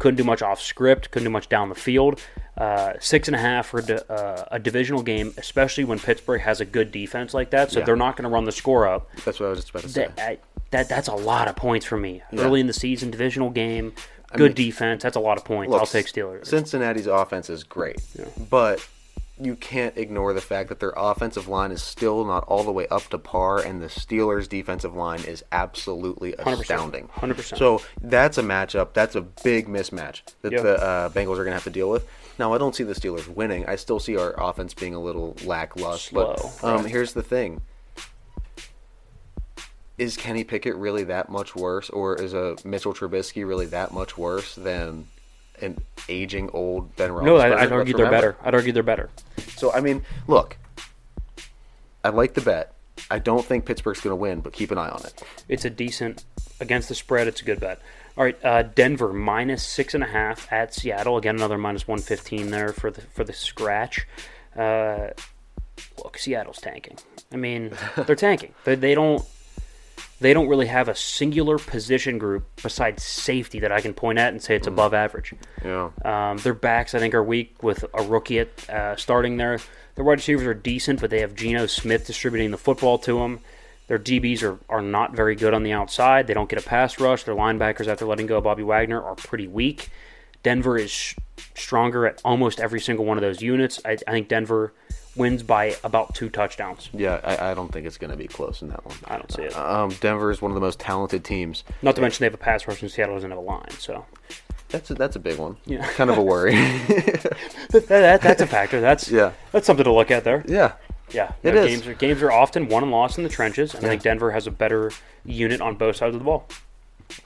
[0.00, 2.20] couldn't do much off script, couldn't do much down the field.
[2.58, 6.60] Uh, six and a half for di- uh, a divisional game, especially when Pittsburgh has
[6.60, 7.70] a good defense like that.
[7.72, 7.86] So Yeah.
[7.86, 9.08] they're not going to run the score up.
[9.24, 10.08] That's what I was just about to say.
[10.16, 10.38] That, I,
[10.70, 12.22] that that's a lot of points for me.
[12.36, 13.92] Early in the season, divisional game,
[14.38, 15.02] good mean, defense.
[15.02, 15.70] That's a lot of points.
[15.70, 16.46] Look, I'll take Steelers.
[16.46, 18.00] Cincinnati's offense is great,
[18.50, 18.86] but
[19.40, 22.86] you can't ignore the fact that their offensive line is still not all the way
[22.88, 27.08] up to par, and the Steelers' defensive line is absolutely astounding.
[27.08, 27.58] 100%.
[27.58, 28.92] So that's a matchup.
[28.92, 30.62] That's a big mismatch that Yep.
[30.62, 32.06] the uh, Bengals are going to have to deal with.
[32.38, 33.66] Now, I don't see the Steelers winning.
[33.66, 36.10] I still see our offense being a little lackluster.
[36.10, 36.90] Slow, But um, right.
[36.90, 37.62] here's the thing.
[39.96, 44.18] Is Kenny Pickett really that much worse, or is a Mitchell Trubisky really that much
[44.18, 45.06] worse than
[45.60, 45.78] an
[46.08, 47.24] aging old Ben Roethlisberger?
[47.24, 48.36] no, I, I'd argue they're better.
[48.42, 49.10] I'd argue they're better.
[49.56, 50.56] So I mean, look,
[52.02, 52.74] I like the bet.
[53.10, 55.22] I don't think Pittsburgh's going to win, but keep an eye on it.
[55.48, 56.24] It's a decent
[56.60, 57.26] against the spread.
[57.28, 57.80] It's a good bet.
[58.16, 61.16] All right, uh, Denver minus six and a half at Seattle.
[61.16, 64.06] Again, another minus one fifteen there for the for the scratch.
[64.56, 65.08] Uh,
[66.02, 66.98] look, Seattle's tanking.
[67.32, 68.54] I mean, they're tanking.
[68.64, 69.24] They, they don't
[70.24, 74.32] they don't really have a singular position group besides safety that I can point at
[74.32, 75.34] and say it's above average.
[75.62, 75.90] Yeah.
[76.02, 79.58] Um, their backs, I think, are weak with a rookie at, uh, starting there.
[79.96, 83.40] Their wide receivers are decent, but they have Geno Smith distributing the football to them.
[83.86, 86.26] Their DBs are, are not very good on the outside.
[86.26, 87.24] They don't get a pass rush.
[87.24, 89.90] Their linebackers, after letting go of Bobby Wagner, are pretty weak.
[90.42, 91.16] Denver is sh-
[91.54, 93.78] stronger at almost every single one of those units.
[93.84, 94.72] I, I think Denver
[95.16, 96.88] wins by about two touchdowns.
[96.92, 98.96] Yeah, I, I don't think it's going to be close in that one.
[99.06, 99.56] I don't see it.
[99.56, 101.64] Um, Denver is one of the most talented teams.
[101.82, 103.70] Not to mention they have a pass rush and Seattle doesn't have a line.
[103.78, 104.04] So
[104.70, 105.56] That's a, that's a big one.
[105.66, 105.86] Yeah.
[105.92, 106.52] Kind of a worry.
[107.70, 108.80] that, that, that's a factor.
[108.80, 109.32] That's Yeah.
[109.52, 110.44] that's something to look at there.
[110.48, 110.72] yeah.
[111.12, 111.66] Yeah, It is.
[111.66, 114.30] games are games are often won and lost in the trenches, and I think Denver
[114.30, 114.90] has a better
[115.24, 116.48] unit on both sides of the ball.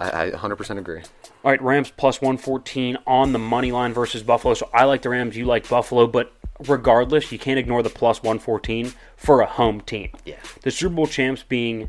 [0.01, 1.01] I, I 100% agree.
[1.45, 4.55] All right, Rams plus 114 on the money line versus Buffalo.
[4.55, 6.33] So I like the Rams, you like Buffalo, but
[6.67, 10.11] regardless, you can't ignore the plus 114 for a home team.
[10.25, 10.37] Yeah.
[10.63, 11.89] The Super Bowl champs being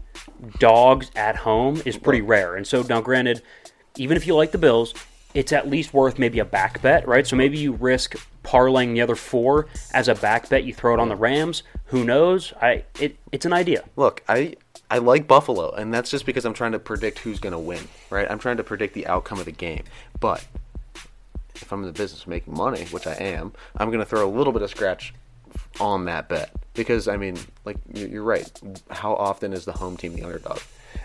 [0.59, 2.55] dogs at home is pretty rare.
[2.55, 3.41] And so now granted,
[3.97, 4.93] even if you like the Bills,
[5.33, 7.25] it's at least worth maybe a back bet, right?
[7.25, 10.63] So maybe you risk parlaying the other four as a back bet.
[10.63, 11.63] You throw it on the Rams.
[11.85, 12.53] Who knows?
[12.61, 13.83] I it it's an idea.
[13.95, 14.55] Look, I
[14.89, 17.87] I like Buffalo, and that's just because I'm trying to predict who's going to win,
[18.09, 18.29] right?
[18.29, 19.83] I'm trying to predict the outcome of the game.
[20.19, 20.45] But
[21.61, 24.27] if I'm in the business of making money, which I am, I'm going to throw
[24.27, 25.13] a little bit of scratch
[25.79, 28.49] on that bet because I mean, like you- you're right.
[28.91, 30.59] How often is the home team the underdog?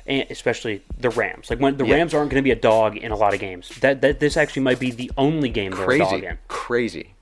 [0.06, 1.50] and especially the Rams.
[1.50, 1.96] Like when the Yeah.
[1.96, 3.68] Rams aren't going to be a dog in a lot of games.
[3.80, 6.38] That that this actually might be the only game they're a dog Crazy, in.
[6.48, 7.14] crazy.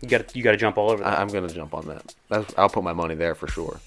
[0.00, 1.18] You got you got to jump all over that.
[1.18, 2.14] I'm going to jump on that.
[2.28, 3.80] That's, I'll put my money there for sure.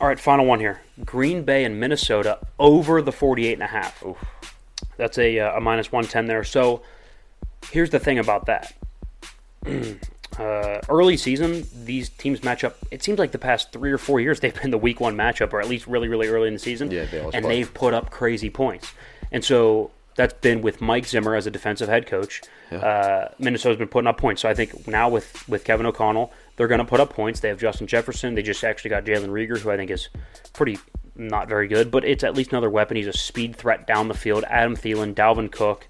[0.00, 0.80] all right, final one here.
[1.04, 4.02] Green Bay and Minnesota over the 48 and a half.
[4.98, 6.44] That's a uh, a minus 110 there.
[6.44, 6.82] So
[7.70, 8.74] here's the thing about that.
[10.38, 12.76] Uh, early season, these teams match up.
[12.90, 15.54] It seems like the past three or four years they've been the week one matchup,
[15.54, 16.90] or at least really, really early in the season.
[16.90, 17.40] Yeah, they and play.
[17.40, 18.92] they've put up crazy points.
[19.32, 22.42] And so that's been with Mike Zimmer as a defensive head coach.
[22.70, 24.42] Uh, Minnesota's been putting up points.
[24.42, 27.40] So I think now with with Kevin O'Connell, they're going to put up points.
[27.40, 28.34] They have Justin Jefferson.
[28.34, 30.08] They just actually got Jalen Reagor, who I think is
[30.52, 30.78] pretty
[31.18, 32.96] not very good, but it's at least another weapon.
[32.96, 34.44] He's a speed threat down the field.
[34.48, 35.86] Adam Thielen, Dalvin Cook.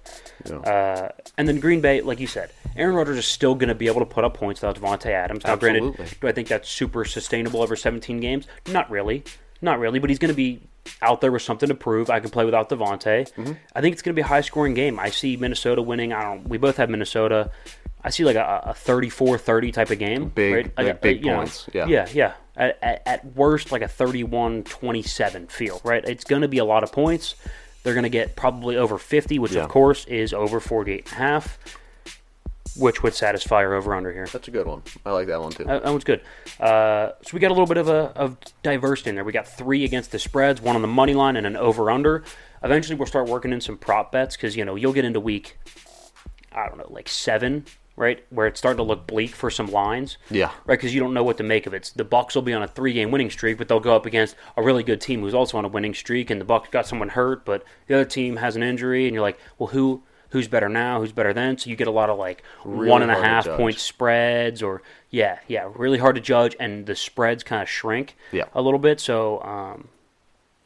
[0.49, 3.87] Uh, and then Green Bay, like you said, Aaron Rodgers is still going to be
[3.87, 5.43] able to put up points without Davante Adams.
[5.43, 5.91] Now, Absolutely.
[5.91, 8.47] granted, do I think that's super sustainable over 17 games?
[8.67, 9.23] Not really.
[9.61, 10.61] Not really, but he's going to be
[11.01, 12.09] out there with something to prove.
[12.09, 13.31] I can play without Davante.
[13.33, 13.53] Mm-hmm.
[13.75, 14.99] I think it's going to be a high scoring game.
[14.99, 16.13] I see Minnesota winning.
[16.13, 16.47] I don't.
[16.47, 17.51] We both have Minnesota.
[18.03, 20.29] I see like a, a 34-30 type of game.
[20.29, 20.89] Big- right?
[20.89, 21.87] a- big you know, points, yeah.
[21.87, 22.33] Yeah, yeah.
[22.57, 26.03] At, at, worst, like a 31-27 feel, right?
[26.03, 27.35] It's going to be a lot of points.
[27.83, 29.63] They're going to get probably over 50, which Yeah.
[29.63, 31.59] of course is over 48 and a half,
[32.75, 34.25] which would satisfy our over-under here.
[34.25, 34.81] That's a good one.
[35.05, 35.65] I like that one too.
[35.65, 36.21] That, that one's good.
[36.59, 39.23] Uh, so we got a little bit of a of diversity in there.
[39.23, 42.23] We got three against the spreads, one on the money line, and an over under.
[42.63, 45.57] Eventually, we'll start working in some prop bets because you know you'll get into week,
[46.51, 47.65] I don't know, like seven,
[47.97, 50.17] right, where it's starting to look bleak for some lines.
[50.29, 50.51] Yeah.
[50.65, 51.91] Right, because you don't know what to make of it.
[51.95, 54.61] The Bucs will be on a three-game winning streak, but they'll go up against a
[54.61, 57.43] really good team who's also on a winning streak, and the Bucs got someone hurt,
[57.43, 60.99] but the other team has an injury, and you're like, well, who who's better now?
[60.99, 61.57] Who's better then?
[61.57, 64.81] So you get a lot of like Really one and a half point spreads, or
[65.09, 68.45] yeah, yeah, really hard to judge, and the spreads kind of shrink Yeah.
[68.53, 68.99] a little bit.
[68.99, 69.87] So um,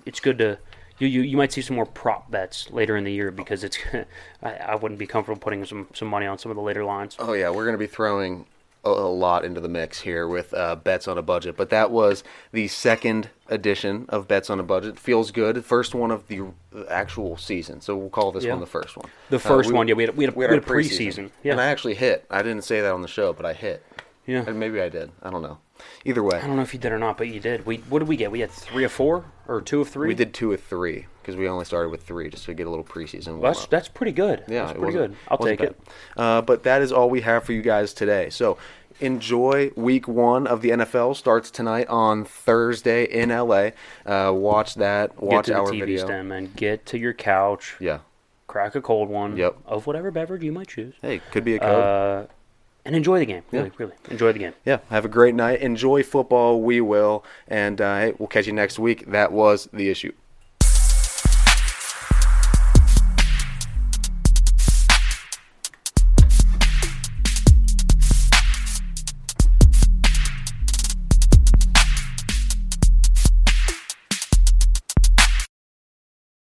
[0.06, 0.58] it's good to.
[1.02, 3.80] You, you, you might see some more prop bets later in the year because it's
[4.44, 7.16] I, I wouldn't be comfortable putting some, some money on some of the later lines.
[7.18, 8.46] Oh yeah, we're going to be throwing
[8.86, 11.58] a, a lot into the mix here with uh, bets on a budget.
[11.58, 15.00] But that was the second edition of bets on a budget.
[15.00, 15.66] Feels good.
[15.66, 16.44] First one of the
[16.88, 18.52] actual season, so we'll call this Yeah.
[18.52, 19.10] one the first one.
[19.32, 20.76] The Uh, first we- one, yeah, we had, we had, We we had had our
[20.78, 21.32] a preseason.
[21.42, 21.54] Yeah.
[21.54, 22.26] and I actually hit.
[22.30, 23.84] I didn't say that on the show, but I hit.
[24.28, 24.44] Yeah.
[24.46, 25.12] And maybe I did.
[25.24, 25.58] I don't know.
[26.06, 27.66] Either way, I don't know if you did or not, but you did.
[27.66, 28.32] We what did we get?
[28.32, 30.08] We had three of four or two of three.
[30.08, 32.70] we did two of three because we only started with three just to get a
[32.70, 33.38] little preseason.
[33.40, 34.44] Well, that's that's pretty good.
[34.48, 35.16] Yeah, that's pretty good.
[35.28, 35.80] I'll take it.
[36.18, 38.30] Uh, but that is all we have for you guys today.
[38.30, 38.58] So
[39.00, 41.16] enjoy week one of the NFL.
[41.16, 43.72] Starts tonight on Thursday in LA.
[44.06, 45.22] Uh, watch that.
[45.22, 46.06] Watch get to our the TV video.
[46.06, 46.52] stand, man.
[46.56, 47.76] Get to your couch.
[47.80, 48.00] Yeah.
[48.48, 49.38] Crack a cold one.
[49.38, 49.58] Yep.
[49.66, 50.94] Of whatever beverage you might choose.
[51.02, 51.84] Hey, could be a code.
[51.84, 52.28] Uh,
[52.86, 53.44] and enjoy the game.
[53.52, 53.76] Really, Yeah.
[53.78, 54.54] really enjoy the game.
[54.66, 54.80] yeah.
[54.90, 55.62] Have a great night.
[55.62, 56.62] Enjoy football.
[56.62, 57.24] We will.
[57.48, 59.06] And uh, we'll catch you next week.
[59.12, 60.14] That was the issue.